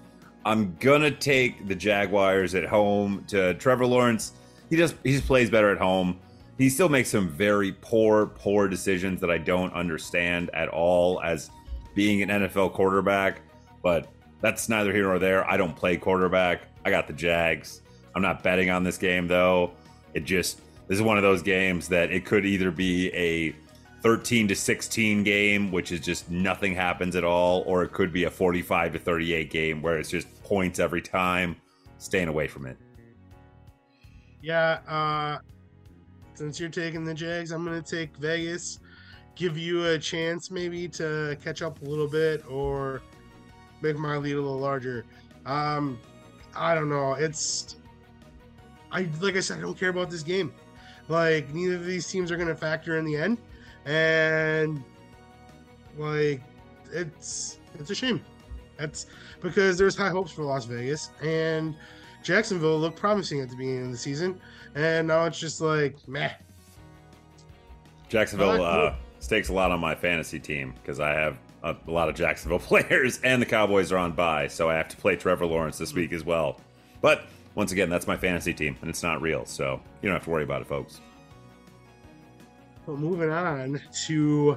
[0.45, 3.25] I'm gonna take the Jaguars at home.
[3.29, 4.33] To Trevor Lawrence,
[4.69, 6.19] he just he just plays better at home.
[6.59, 11.51] He still makes some very poor, poor decisions that I don't understand at all as
[11.95, 13.41] being an NFL quarterback.
[13.81, 14.09] But
[14.41, 15.49] that's neither here nor there.
[15.49, 16.63] I don't play quarterback.
[16.85, 17.83] I got the Jags.
[18.15, 19.73] I'm not betting on this game though.
[20.15, 23.55] It just this is one of those games that it could either be a
[24.03, 28.25] 13 to 16 game, which is just nothing happens at all, or it could be
[28.25, 31.57] a 45 to 38 game where it's just points every time.
[31.99, 32.77] Staying away from it.
[34.41, 34.79] Yeah.
[34.87, 35.39] Uh,
[36.39, 38.79] since you're taking the Jags, I'm going to take Vegas.
[39.35, 43.03] Give you a chance maybe to catch up a little bit or
[43.83, 45.05] make my lead a little larger.
[45.47, 45.99] Um,
[46.55, 47.15] I don't know.
[47.15, 47.77] It's
[48.93, 50.53] I like I said, I don't care about this game.
[51.09, 53.39] Like neither of these teams are going to factor in the end,
[53.85, 54.83] and
[55.97, 56.41] like
[56.93, 58.25] it's it's a shame.
[58.77, 59.07] That's
[59.41, 61.75] because there's high hopes for Las Vegas and
[62.23, 64.41] Jacksonville looked promising at the beginning of the season,
[64.79, 66.31] and now it's just like meh.
[68.09, 68.65] Jacksonville cool.
[68.65, 72.15] uh, stakes a lot on my fantasy team because I have a, a lot of
[72.15, 75.79] Jacksonville players, and the Cowboys are on bye, so I have to play Trevor Lawrence
[75.79, 76.61] this week as well.
[77.01, 77.27] But
[77.57, 80.31] once again, that's my fantasy team, and it's not real, so you don't have to
[80.31, 81.01] worry about it, folks.
[82.87, 84.57] But moving on to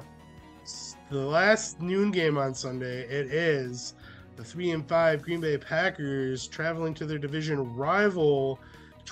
[1.09, 3.95] the last noon game on Sunday, it is
[4.35, 8.59] the three and five Green Bay Packers traveling to their division rival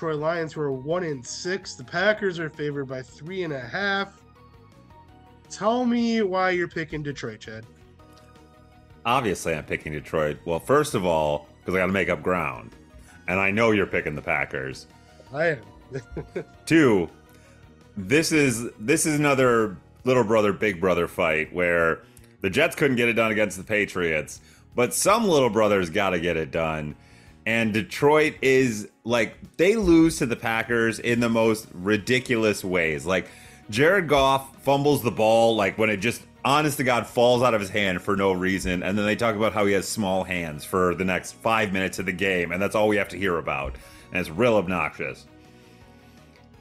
[0.00, 1.74] Detroit Lions, who are one in six.
[1.74, 4.22] The Packers are favored by three and a half.
[5.50, 7.66] Tell me why you're picking Detroit, Chad.
[9.04, 10.38] Obviously, I'm picking Detroit.
[10.46, 12.70] Well, first of all, because I got to make up ground,
[13.28, 14.86] and I know you're picking the Packers.
[15.34, 15.62] I am.
[16.64, 17.10] Two,
[17.94, 22.00] this is this is another little brother big brother fight where
[22.40, 24.40] the Jets couldn't get it done against the Patriots,
[24.74, 26.96] but some little brothers got to get it done.
[27.46, 33.06] And Detroit is like they lose to the Packers in the most ridiculous ways.
[33.06, 33.28] Like
[33.70, 37.60] Jared Goff fumbles the ball like when it just honest to God falls out of
[37.60, 40.64] his hand for no reason, and then they talk about how he has small hands
[40.64, 43.38] for the next five minutes of the game, and that's all we have to hear
[43.38, 43.74] about.
[44.10, 45.26] And it's real obnoxious.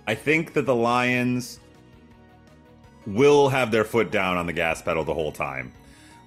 [0.08, 1.60] I think that the Lions
[3.06, 5.72] will have their foot down on the gas pedal the whole time.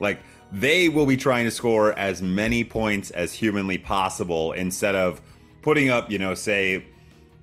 [0.00, 0.20] Like
[0.52, 5.20] they will be trying to score as many points as humanly possible instead of
[5.62, 6.84] putting up, you know, say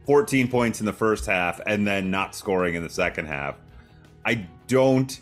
[0.06, 3.56] 14 points in the first half and then not scoring in the second half.
[4.26, 5.20] I don't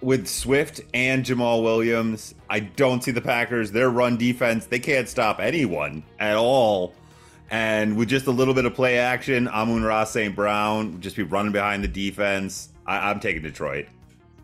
[0.00, 3.70] with Swift and Jamaal Williams, I don't see the Packers.
[3.70, 6.94] Their run defense, they can't stop anyone at all.
[7.50, 10.34] And with just a little bit of play action, Amon-Ra St.
[10.34, 12.70] Brown would just be running behind the defense.
[12.86, 13.88] I, I'm taking Detroit.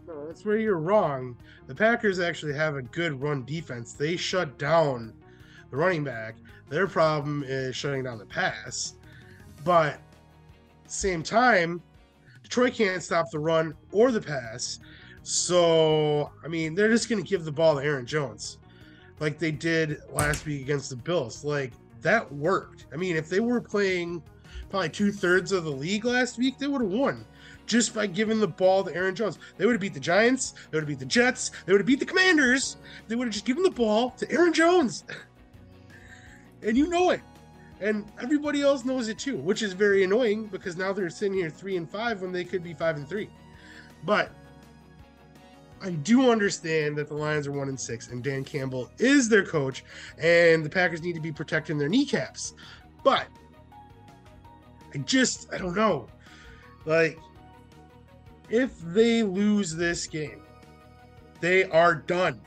[0.06, 1.36] No, that's where you're wrong.
[1.66, 3.92] The Packers actually have a good run defense.
[3.92, 5.12] They shut down
[5.70, 6.36] the running back.
[6.68, 8.94] Their problem is shutting down the pass.
[9.64, 10.00] But
[10.86, 11.82] same time,
[12.42, 14.78] Detroit can't stop the run or the pass.
[15.22, 18.58] So, I mean, they're just going to give the ball to Aaron Jones
[19.18, 21.44] like they did last week against the Bills.
[21.44, 22.86] Like that worked.
[22.92, 24.22] I mean, if they were playing
[24.70, 27.24] probably two thirds of the league last week, they would have won
[27.66, 29.38] just by giving the ball to Aaron Jones.
[29.56, 30.54] They would have beat the Giants.
[30.70, 31.50] They would have beat the Jets.
[31.64, 32.76] They would have beat the Commanders.
[33.08, 35.04] They would have just given the ball to Aaron Jones.
[36.62, 37.20] and you know it.
[37.80, 41.50] And everybody else knows it too, which is very annoying because now they're sitting here
[41.50, 43.28] three and five when they could be five and three.
[44.04, 44.30] But
[45.82, 49.44] I do understand that the Lions are one and six, and Dan Campbell is their
[49.44, 49.84] coach,
[50.18, 52.54] and the Packers need to be protecting their kneecaps.
[53.04, 53.26] But
[54.94, 56.08] I just I don't know.
[56.86, 57.18] Like
[58.48, 60.42] if they lose this game,
[61.40, 62.40] they are done.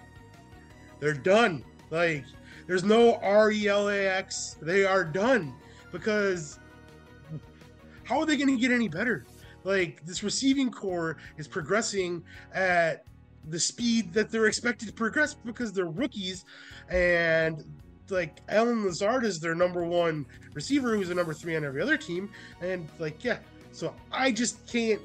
[0.99, 1.63] They're done.
[1.89, 2.25] Like
[2.67, 4.57] there's no R E L A X.
[4.61, 5.53] They are done
[5.91, 6.59] because
[8.03, 9.25] how are they going to get any better?
[9.63, 12.23] Like this receiving corps is progressing
[12.53, 13.05] at
[13.49, 16.45] the speed that they're expected to progress because they're rookies
[16.89, 17.63] and
[18.09, 21.97] like Allen Lazard is their number one receiver who's the number three on every other
[21.97, 22.29] team
[22.61, 23.37] and like yeah
[23.71, 25.01] so I just can't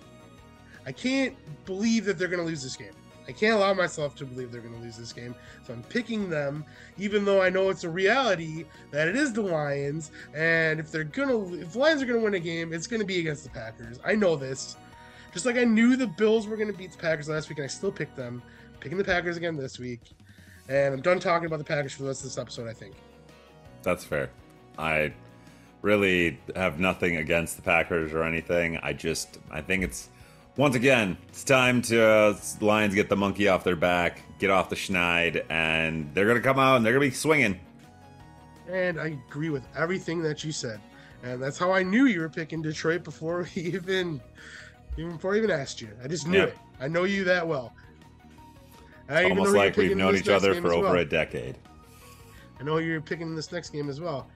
[0.86, 1.34] I can't
[1.66, 2.92] believe that they're gonna lose this game
[3.26, 5.34] I can't allow myself to believe they're gonna lose this game
[5.66, 6.64] so I'm picking them
[6.98, 11.04] even though I know it's a reality that it is the Lions and if they're
[11.04, 13.98] gonna if the Lions are gonna win a game it's gonna be against the Packers
[14.04, 14.76] I know this
[15.34, 17.64] just like I knew the Bills were going to beat the Packers last week, and
[17.64, 18.40] I still picked them.
[18.78, 20.12] picking the Packers again this week.
[20.68, 22.94] And I'm done talking about the Packers for the rest of this episode, I think.
[23.82, 24.30] That's fair.
[24.78, 25.12] I
[25.82, 28.78] really have nothing against the Packers or anything.
[28.78, 30.08] I just, I think it's,
[30.56, 34.68] once again, it's time to uh, Lions get the monkey off their back, get off
[34.68, 37.58] the schneid, and they're going to come out and they're going to be swinging.
[38.70, 40.80] And I agree with everything that you said.
[41.22, 44.20] And that's how I knew you were picking Detroit before we even
[44.96, 45.88] even before I even asked you.
[46.02, 46.56] I just knew it.
[46.80, 47.74] I know you that well.
[49.08, 50.96] I Almost like we've known each other for over well.
[50.96, 51.58] a decade.
[52.60, 54.28] I know you're picking this next game as well.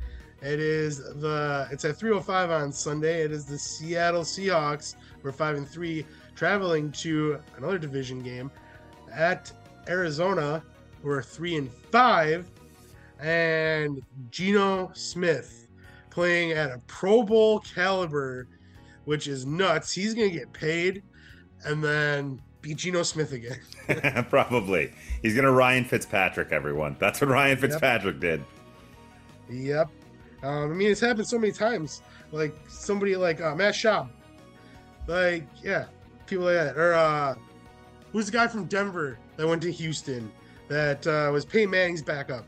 [0.43, 3.23] It is the it's at 3:05 on Sunday.
[3.23, 4.95] It is the Seattle Seahawks.
[5.23, 6.05] We're five and three,
[6.35, 8.51] traveling to another division game
[9.13, 9.53] at
[9.89, 10.63] Arizona.
[11.03, 12.51] We're three and five,
[13.21, 15.69] and Geno Smith
[16.11, 18.49] playing at a Pro Bowl caliber
[19.09, 19.91] which is nuts.
[19.91, 21.03] He's going to get paid
[21.65, 23.59] and then be Geno Smith again.
[24.29, 24.93] Probably.
[25.23, 26.95] He's going to Ryan Fitzpatrick, everyone.
[26.99, 28.21] That's what Ryan Fitzpatrick yep.
[28.21, 28.45] did.
[29.49, 29.89] Yep.
[30.43, 32.03] Um, I mean, it's happened so many times.
[32.33, 34.11] Like somebody like uh, Matt Schaub.
[35.09, 35.87] Like, yeah,
[36.27, 36.77] people like that.
[36.77, 37.35] Or uh,
[38.13, 40.31] who's the guy from Denver that went to Houston
[40.69, 42.45] that uh, was Peyton Manning's backup?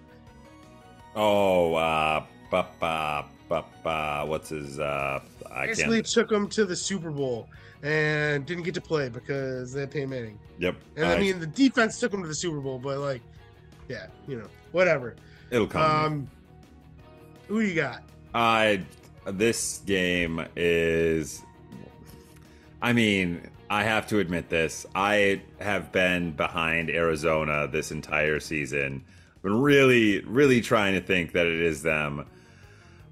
[1.17, 6.07] Oh, uh, ba, ba, ba, ba, what's his uh, I basically can't...
[6.07, 7.49] took him to the Super Bowl
[7.83, 10.39] and didn't get to play because they had Peyton Manning.
[10.59, 10.77] Yep.
[10.97, 13.23] And I, I mean, the defense took him to the Super Bowl, but like,
[13.89, 15.17] yeah, you know, whatever.
[15.51, 15.83] It'll come.
[15.83, 16.31] Um,
[17.49, 18.03] who you got?
[18.35, 18.83] I
[19.25, 21.43] this game is.
[22.83, 24.87] I mean, I have to admit this.
[24.95, 29.05] I have been behind Arizona this entire season.
[29.43, 32.27] Been really, really trying to think that it is them.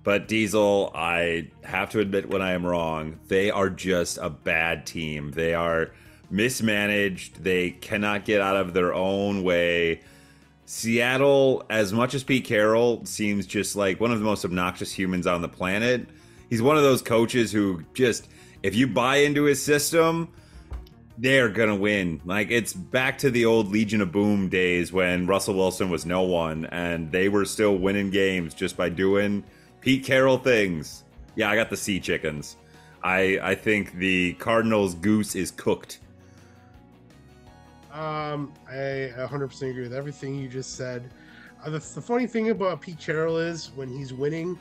[0.05, 3.19] But Diesel, I have to admit when I am wrong.
[3.29, 5.33] They are just a bad team.
[5.33, 5.91] They are
[6.31, 7.45] mismanaged.
[7.45, 10.01] They cannot get out of their own way.
[10.65, 15.27] Seattle, as much as Pete Carroll seems just like one of the most obnoxious humans
[15.27, 16.07] on the planet,
[16.51, 18.29] he's one of those coaches who just,
[18.63, 20.33] if you buy into his system,
[21.17, 22.21] they're gonna win.
[22.25, 26.23] Like it's back to the old Legion of Boom days when Russell Wilson was no
[26.23, 29.45] one and they were still winning games just by doing
[29.81, 31.05] Pete Carroll things.
[31.35, 32.57] Yeah, I got the sea chickens.
[33.03, 36.01] I I think the Cardinals goose is cooked.
[37.93, 41.11] Um, I 100% agree with everything you just said.
[41.65, 44.59] Uh, the, the funny thing about Pete Carroll is when he's winning,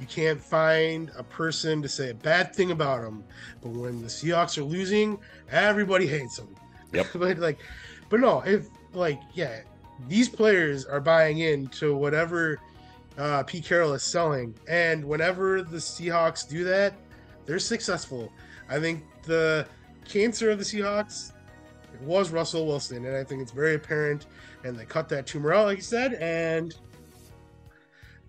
[0.00, 3.22] you can't find a person to say a bad thing about him.
[3.62, 5.18] But when the Seahawks are losing,
[5.50, 6.48] everybody hates him.
[6.92, 7.06] Yep.
[7.14, 7.58] but like,
[8.08, 9.60] but no, if like yeah,
[10.08, 12.58] these players are buying into whatever
[13.18, 14.54] uh, Pete Carroll is selling.
[14.68, 16.94] And whenever the Seahawks do that,
[17.46, 18.32] they're successful.
[18.68, 19.66] I think the
[20.08, 21.32] cancer of the Seahawks
[22.02, 24.26] was Russell Wilson, and I think it's very apparent.
[24.64, 26.74] And they cut that tumor out, like you said, and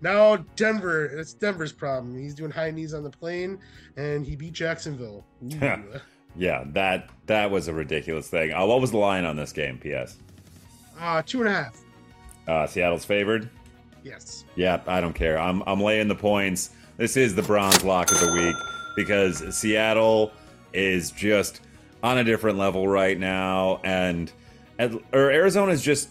[0.02, 2.18] now Denver, it's Denver's problem.
[2.18, 3.58] He's doing high knees on the plane,
[3.96, 5.24] and he beat Jacksonville.
[6.34, 8.52] Yeah, that that was a ridiculous thing.
[8.52, 9.78] Uh, what was the line on this game?
[9.78, 10.16] P.S.
[10.98, 11.80] Uh, two and a half.
[12.48, 13.48] Uh, Seattle's favored.
[14.02, 14.44] Yes.
[14.56, 15.38] Yeah, I don't care.
[15.38, 16.70] I'm I'm laying the points.
[16.96, 18.56] This is the bronze lock of the week
[18.96, 20.32] because Seattle
[20.72, 21.60] is just
[22.02, 24.32] on a different level right now, and
[24.80, 26.08] or Arizona is just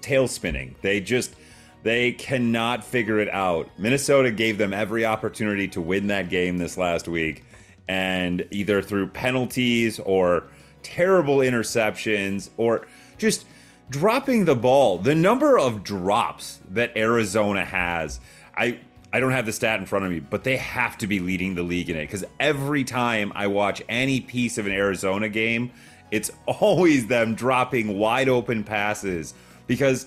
[0.00, 0.74] tail spinning.
[0.82, 1.34] They just
[1.82, 3.68] they cannot figure it out.
[3.78, 7.44] Minnesota gave them every opportunity to win that game this last week,
[7.88, 10.44] and either through penalties or
[10.82, 12.86] terrible interceptions or
[13.18, 13.44] just
[13.90, 14.98] dropping the ball.
[14.98, 18.20] The number of drops that Arizona has,
[18.56, 18.78] I
[19.12, 21.54] I don't have the stat in front of me, but they have to be leading
[21.54, 25.70] the league in it because every time I watch any piece of an Arizona game,
[26.10, 29.34] it's always them dropping wide open passes
[29.66, 30.06] because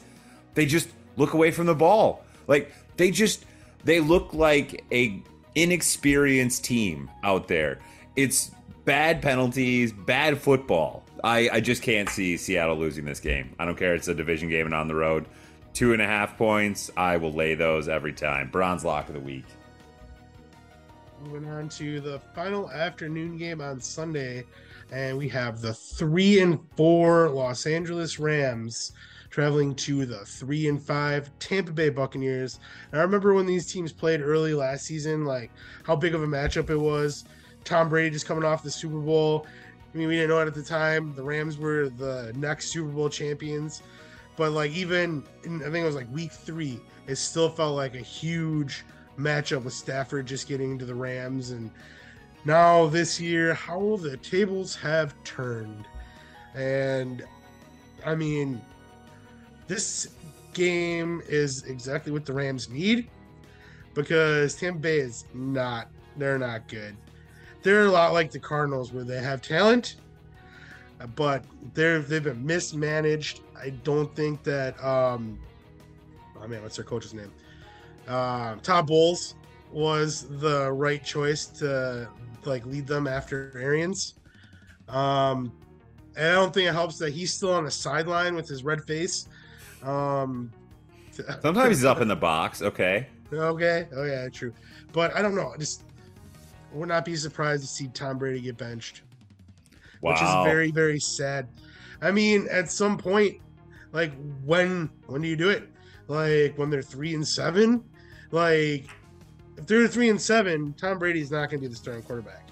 [0.56, 2.24] they just look away from the ball.
[2.48, 3.46] Like they just
[3.84, 5.22] they look like a
[5.56, 7.80] inexperienced team out there.
[8.16, 8.52] It's
[8.86, 11.04] bad penalties, bad football.
[11.24, 13.56] I, I just can't see Seattle losing this game.
[13.58, 13.96] I don't care.
[13.96, 15.26] It's a division game and on the road
[15.76, 16.90] two and a half points.
[16.98, 18.50] I will lay those every time.
[18.50, 19.46] Bronze lock of the week.
[21.24, 24.46] Moving on to the final afternoon game on Sunday,
[24.92, 28.94] and we have the three and four Los Angeles Rams
[29.36, 32.62] traveling to the three and five Tampa Bay Buccaneers.
[32.94, 35.52] And I remember when these teams played early last season, like
[35.84, 37.26] how big of a matchup it was.
[37.66, 39.46] Tom Brady just coming off the Super Bowl.
[39.94, 41.14] I mean, we didn't know it at the time.
[41.16, 43.84] The Rams were the next Super Bowl champions.
[44.38, 47.94] But like even in, I think it was like week three, it still felt like
[47.94, 48.86] a huge
[49.20, 51.52] matchup with Stafford just getting into the Rams.
[51.52, 51.72] And
[52.46, 55.90] now this year, how the tables have turned.
[56.54, 57.26] And
[58.06, 58.62] I mean,
[59.68, 60.10] this
[60.54, 63.10] game is exactly what the Rams need
[63.94, 66.96] because Tampa Bay is not, they're not good.
[67.64, 69.96] They're a lot like the Cardinals where they have talent,
[71.16, 71.44] but
[71.74, 75.40] they're they've been mismanaged I don't think that um
[76.40, 77.32] oh man, what's their coach's name?
[78.08, 79.36] Uh, Todd Bowles
[79.72, 82.08] was the right choice to
[82.46, 84.16] like lead them after Arians.
[84.88, 85.52] Um
[86.16, 88.84] and I don't think it helps that he's still on the sideline with his red
[88.86, 89.28] face.
[89.86, 90.52] Um
[91.42, 93.08] Sometimes he's up in the box, okay.
[93.32, 93.88] Okay.
[93.96, 94.54] Oh yeah, true.
[94.92, 95.52] But I don't know.
[95.54, 95.84] I just
[96.74, 99.02] would not be surprised to see Tom Brady get benched.
[100.02, 100.12] Wow.
[100.12, 101.48] Which is very, very sad.
[102.02, 103.40] I mean, at some point,
[103.92, 104.12] like
[104.44, 105.70] when when do you do it?
[106.08, 107.84] Like when they're three and seven?
[108.32, 108.86] Like
[109.58, 112.50] if they're three and seven, Tom Brady's not gonna be the starting quarterback.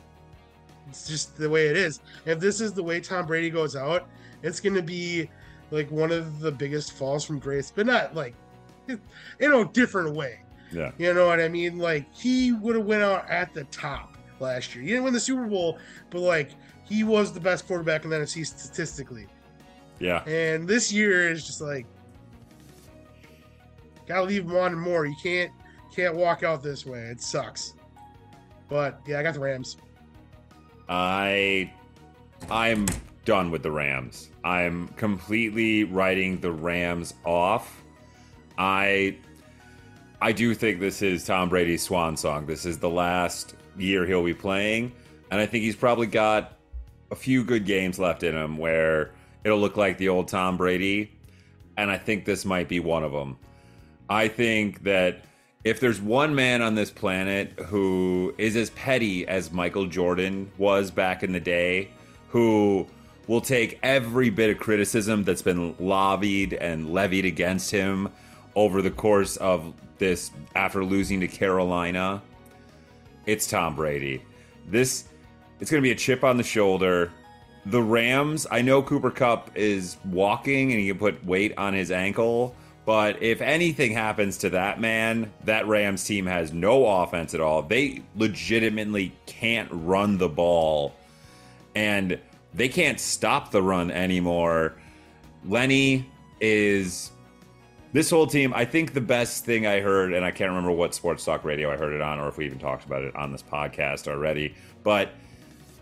[0.89, 1.99] It's just the way it is.
[2.25, 4.07] If this is the way Tom Brady goes out,
[4.41, 5.29] it's gonna be
[5.73, 8.35] like one of the biggest falls from grace, but not like
[8.87, 10.39] in a different way.
[10.71, 10.91] Yeah.
[10.97, 11.79] You know what I mean?
[11.79, 14.83] Like he would have went out at the top last year.
[14.83, 15.79] He didn't win the Super Bowl,
[16.11, 16.51] but like
[16.83, 19.25] he was the best quarterback in the NFC statistically.
[19.99, 20.23] Yeah.
[20.25, 21.87] And this year is just like
[24.07, 25.07] gotta leave him on more.
[25.07, 25.51] You can't
[25.95, 26.99] can't walk out this way.
[26.99, 27.73] It sucks.
[28.69, 29.77] But yeah, I got the Rams.
[30.87, 31.71] I
[32.51, 32.85] I'm
[33.25, 34.29] done with the Rams.
[34.43, 37.81] I'm completely writing the Rams off.
[38.57, 39.17] I
[40.21, 42.45] I do think this is Tom Brady's swan song.
[42.45, 44.91] This is the last year he'll be playing,
[45.31, 46.57] and I think he's probably got
[47.11, 49.11] a few good games left in him where
[49.43, 51.11] it'll look like the old Tom Brady.
[51.77, 53.37] And I think this might be one of them.
[54.09, 55.25] I think that
[55.63, 60.91] if there's one man on this planet who is as petty as Michael Jordan was
[60.91, 61.89] back in the day,
[62.27, 62.87] who
[63.27, 68.09] will take every bit of criticism that's been lobbied and levied against him
[68.55, 72.21] over the course of this after losing to Carolina,
[73.25, 74.23] it's Tom Brady.
[74.67, 75.05] This
[75.59, 77.11] it's going to be a chip on the shoulder
[77.65, 81.91] the Rams, I know Cooper Kupp is walking and he can put weight on his
[81.91, 82.55] ankle,
[82.85, 87.61] but if anything happens to that man, that Rams team has no offense at all.
[87.61, 90.93] They legitimately can't run the ball
[91.73, 92.19] and
[92.53, 94.75] they can't stop the run anymore.
[95.45, 97.11] Lenny is
[97.91, 98.53] this whole team.
[98.55, 101.71] I think the best thing I heard, and I can't remember what sports talk radio
[101.71, 104.55] I heard it on, or if we even talked about it on this podcast already,
[104.83, 105.13] but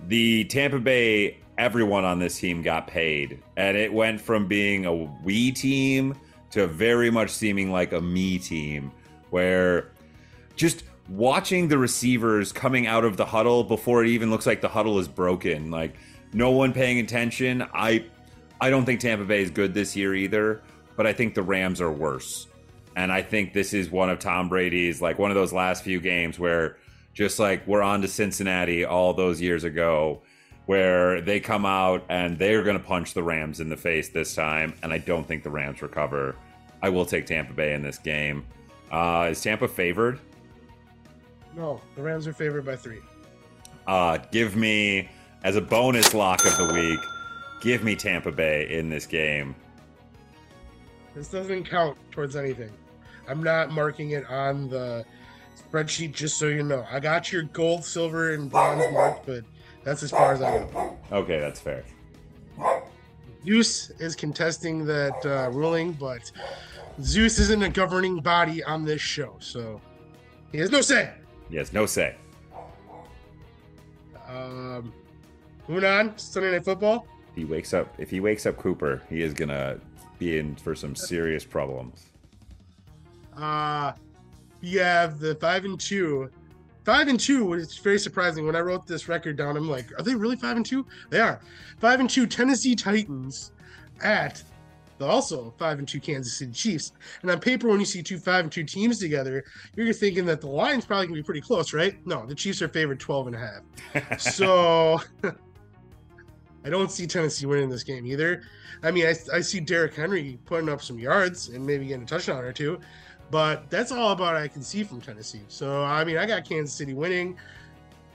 [0.07, 3.41] the Tampa Bay everyone on this team got paid.
[3.55, 4.93] And it went from being a
[5.24, 6.15] we team
[6.51, 8.91] to very much seeming like a me team,
[9.30, 9.91] where
[10.55, 14.69] just watching the receivers coming out of the huddle before it even looks like the
[14.69, 15.95] huddle is broken, like
[16.34, 17.65] no one paying attention.
[17.73, 18.05] I
[18.59, 20.61] I don't think Tampa Bay is good this year either,
[20.95, 22.47] but I think the Rams are worse.
[22.95, 25.99] And I think this is one of Tom Brady's like one of those last few
[25.99, 26.77] games where
[27.13, 30.21] just like we're on to Cincinnati all those years ago
[30.65, 34.36] where they come out and they're going to punch the Rams in the face this
[34.36, 36.36] time, and I don't think the Rams recover.
[36.82, 38.45] I will take Tampa Bay in this game.
[38.91, 40.19] Uh, is Tampa favored?
[41.55, 42.99] No, the Rams are favored by three.
[43.88, 45.09] Uh, give me
[45.43, 46.99] as a bonus lock of the week.
[47.61, 49.55] Give me Tampa Bay in this game.
[51.15, 52.71] This doesn't count towards anything.
[53.27, 55.05] I'm not marking it on the
[55.55, 56.85] spreadsheet, just so you know.
[56.89, 59.43] I got your gold, silver, and bronze mark, but
[59.83, 60.97] that's as far as I go.
[61.11, 61.83] Okay, that's fair.
[63.45, 66.31] Zeus is contesting that uh, ruling, but
[67.01, 69.81] Zeus isn't a governing body on this show, so
[70.51, 71.11] he has no say.
[71.49, 72.15] He has no say.
[75.68, 77.07] Moving on, Sunday Night Football.
[77.36, 79.80] He wakes up, if he wakes up Cooper, he is gonna
[80.20, 82.05] be in for some serious problems.
[83.36, 83.93] Uh,
[84.62, 86.30] you have the five and two.
[86.84, 88.45] Five and two is very surprising.
[88.45, 90.86] When I wrote this record down, I'm like, are they really five and two?
[91.09, 91.39] They are.
[91.80, 93.51] Five and two Tennessee Titans
[94.01, 94.43] at
[94.97, 96.91] the also five and two Kansas City Chiefs.
[97.22, 99.43] And on paper, when you see two five and two teams together,
[99.76, 101.95] you're thinking that the line's probably gonna be pretty close, right?
[102.05, 104.20] No, the Chiefs are favored 12 and a half.
[104.20, 105.01] so
[106.64, 108.43] I don't see Tennessee winning this game either.
[108.84, 112.07] I mean, I, I see Derrick Henry putting up some yards and maybe getting a
[112.07, 112.80] touchdown or two,
[113.30, 115.41] but that's all about I can see from Tennessee.
[115.47, 117.38] So, I mean, I got Kansas City winning,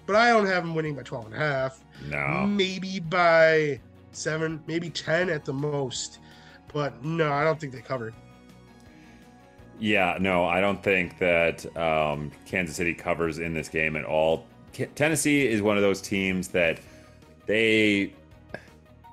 [0.07, 1.85] but I don't have them winning by 12 and a half.
[2.09, 2.47] No.
[2.47, 3.81] Maybe by
[4.13, 6.19] seven, maybe 10 at the most.
[6.73, 8.13] But no, I don't think they cover.
[9.79, 14.47] Yeah, no, I don't think that um, Kansas City covers in this game at all.
[14.73, 16.81] K- Tennessee is one of those teams that
[17.47, 18.15] they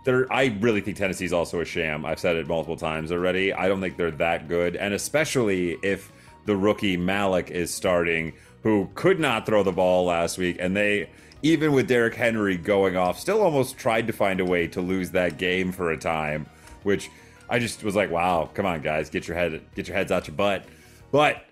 [0.04, 2.06] they're I really think Tennessee's also a sham.
[2.06, 3.54] I've said it multiple times already.
[3.54, 6.12] I don't think they're that good, and especially if
[6.46, 8.34] the rookie Malik is starting,
[8.64, 11.10] who could not throw the ball last week, and they
[11.42, 15.12] even with Derrick Henry going off, still almost tried to find a way to lose
[15.12, 16.46] that game for a time,
[16.84, 17.10] which
[17.50, 20.28] I just was like, wow, come on guys, get your head get your heads out
[20.28, 20.66] your butt.
[21.12, 21.46] But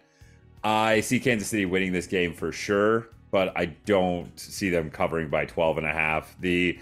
[0.64, 5.30] I see Kansas City winning this game for sure, but I don't see them covering
[5.30, 6.36] by 12 and a half.
[6.40, 6.80] The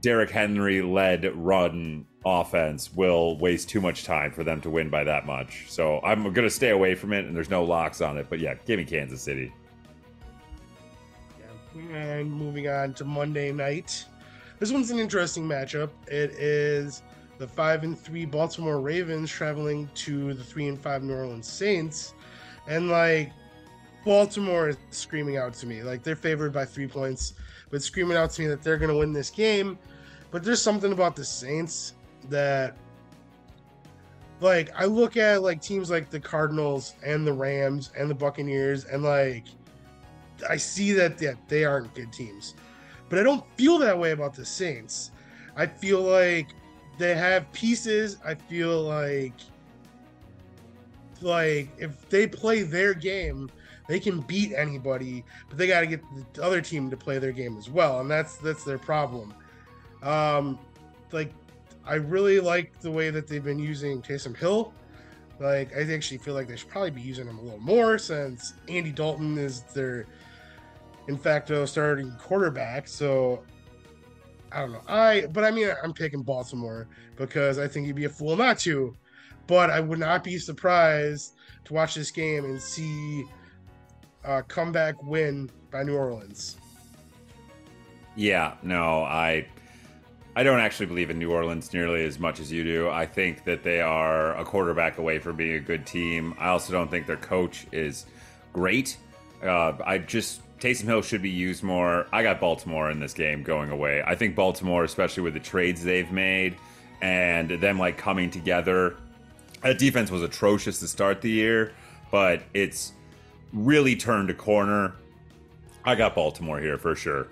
[0.00, 5.04] Derrick Henry led run offense will waste too much time for them to win by
[5.04, 5.66] that much.
[5.68, 8.26] So I'm going to stay away from it, and there's no locks on it.
[8.28, 9.52] But yeah, give me Kansas City.
[11.92, 14.04] And moving on to Monday night.
[14.58, 15.90] This one's an interesting matchup.
[16.06, 17.02] It is
[17.38, 22.14] the five and three Baltimore Ravens traveling to the three and five New Orleans Saints.
[22.66, 23.32] And like
[24.06, 25.82] Baltimore is screaming out to me.
[25.82, 27.34] Like they're favored by three points,
[27.70, 29.76] but screaming out to me that they're gonna win this game.
[30.30, 31.94] But there's something about the Saints
[32.30, 32.76] that
[34.40, 38.84] like I look at like teams like the Cardinals and the Rams and the Buccaneers
[38.84, 39.44] and like
[40.48, 42.54] I see that yeah, they aren't good teams.
[43.08, 45.10] But I don't feel that way about the Saints.
[45.56, 46.50] I feel like
[46.96, 48.18] they have pieces.
[48.24, 49.34] I feel like
[51.20, 53.50] like if they play their game,
[53.88, 56.02] they can beat anybody, but they got to get
[56.34, 59.32] the other team to play their game as well, and that's that's their problem.
[60.02, 60.58] Um,
[61.12, 61.32] like
[61.86, 64.72] I really like the way that they've been using Taysom Hill.
[65.38, 68.54] Like I actually feel like they should probably be using him a little more since
[68.68, 70.06] Andy Dalton is their
[71.08, 72.88] in facto starting quarterback.
[72.88, 73.42] So
[74.50, 74.82] I don't know.
[74.88, 78.58] I but I mean I'm picking Baltimore because I think you'd be a fool not
[78.60, 78.96] to.
[79.46, 81.34] But I would not be surprised
[81.66, 83.24] to watch this game and see
[84.26, 86.56] a comeback win by New Orleans.
[88.16, 89.46] Yeah, no, I
[90.34, 92.90] I don't actually believe in New Orleans nearly as much as you do.
[92.90, 96.34] I think that they are a quarterback away from being a good team.
[96.38, 98.06] I also don't think their coach is
[98.52, 98.98] great.
[99.42, 102.06] Uh, I just Taysom Hill should be used more.
[102.12, 104.02] I got Baltimore in this game going away.
[104.06, 106.56] I think Baltimore, especially with the trades they've made
[107.02, 108.96] and them like coming together.
[109.62, 111.72] That defense was atrocious to start the year,
[112.10, 112.92] but it's
[113.52, 114.94] really turned a corner.
[115.84, 117.28] I got Baltimore here for sure.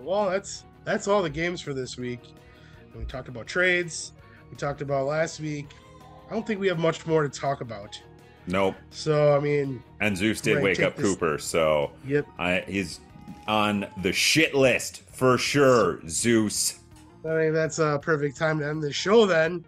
[0.00, 2.20] Well, that's that's all the games for this week.
[2.96, 4.12] We talked about trades.
[4.50, 5.68] We talked about last week.
[6.30, 8.00] I don't think we have much more to talk about.
[8.46, 8.76] Nope.
[8.90, 11.04] So I mean, and Zeus did wake up this...
[11.04, 13.00] Cooper, so yep, I, he's
[13.46, 16.00] on the shit list for sure.
[16.08, 16.80] Zeus.
[17.24, 19.64] I think that's a perfect time to end the show then.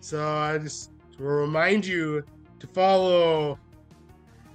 [0.00, 2.24] So I just will remind you
[2.62, 3.58] to follow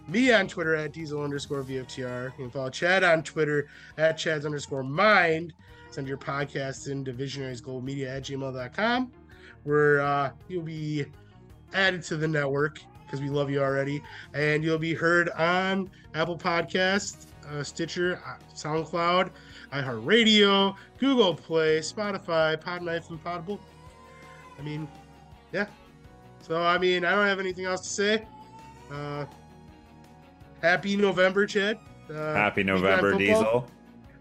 [0.07, 2.31] me on Twitter at diesel underscore VFTR.
[2.37, 5.53] You can follow Chad on Twitter at Chad's underscore mind.
[5.91, 9.11] Send your podcast in to visionariesglobalmedia at gmail.com
[9.63, 11.05] where uh, you'll be
[11.73, 14.01] added to the network because we love you already.
[14.33, 19.31] And you'll be heard on Apple Podcast, uh, Stitcher, uh, SoundCloud,
[19.73, 23.59] iHeartRadio, Google Play, Spotify, Podknife, and Podable.
[24.57, 24.87] I mean,
[25.51, 25.65] yeah.
[26.41, 28.25] So, I mean, I don't have anything else to say.
[28.91, 29.25] Uh,
[30.61, 31.77] happy November, Chad.
[32.09, 33.17] Uh, Happy November.
[33.17, 33.67] Diesel.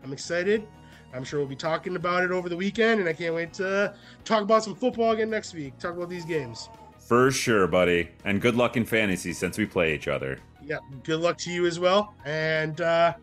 [0.03, 0.67] I'm excited.
[1.15, 3.95] I'm sure we'll be talking about it over the weekend, and I can't wait to
[4.25, 5.79] talk about some football again next week.
[5.79, 6.69] Talk about these games.
[6.99, 8.09] For sure, buddy.
[8.25, 10.39] And good luck in fantasy since we play each other.
[10.65, 12.15] Yeah, good luck to you as well.
[12.25, 13.15] And, uh,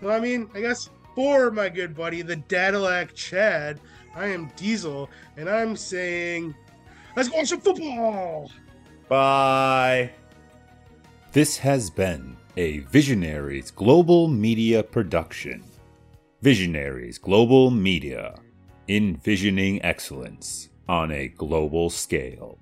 [0.00, 3.80] well, I mean, I guess for my good buddy, the Dadillac Chad,
[4.14, 6.54] I am Diesel, and I'm saying,
[7.18, 8.50] let's go watch some football.
[9.08, 10.10] Bye.
[11.32, 15.64] This has been a Visionaries Global Media production.
[16.42, 18.38] Visionaries Global Media,
[18.86, 22.58] envisioning excellence on a global scale.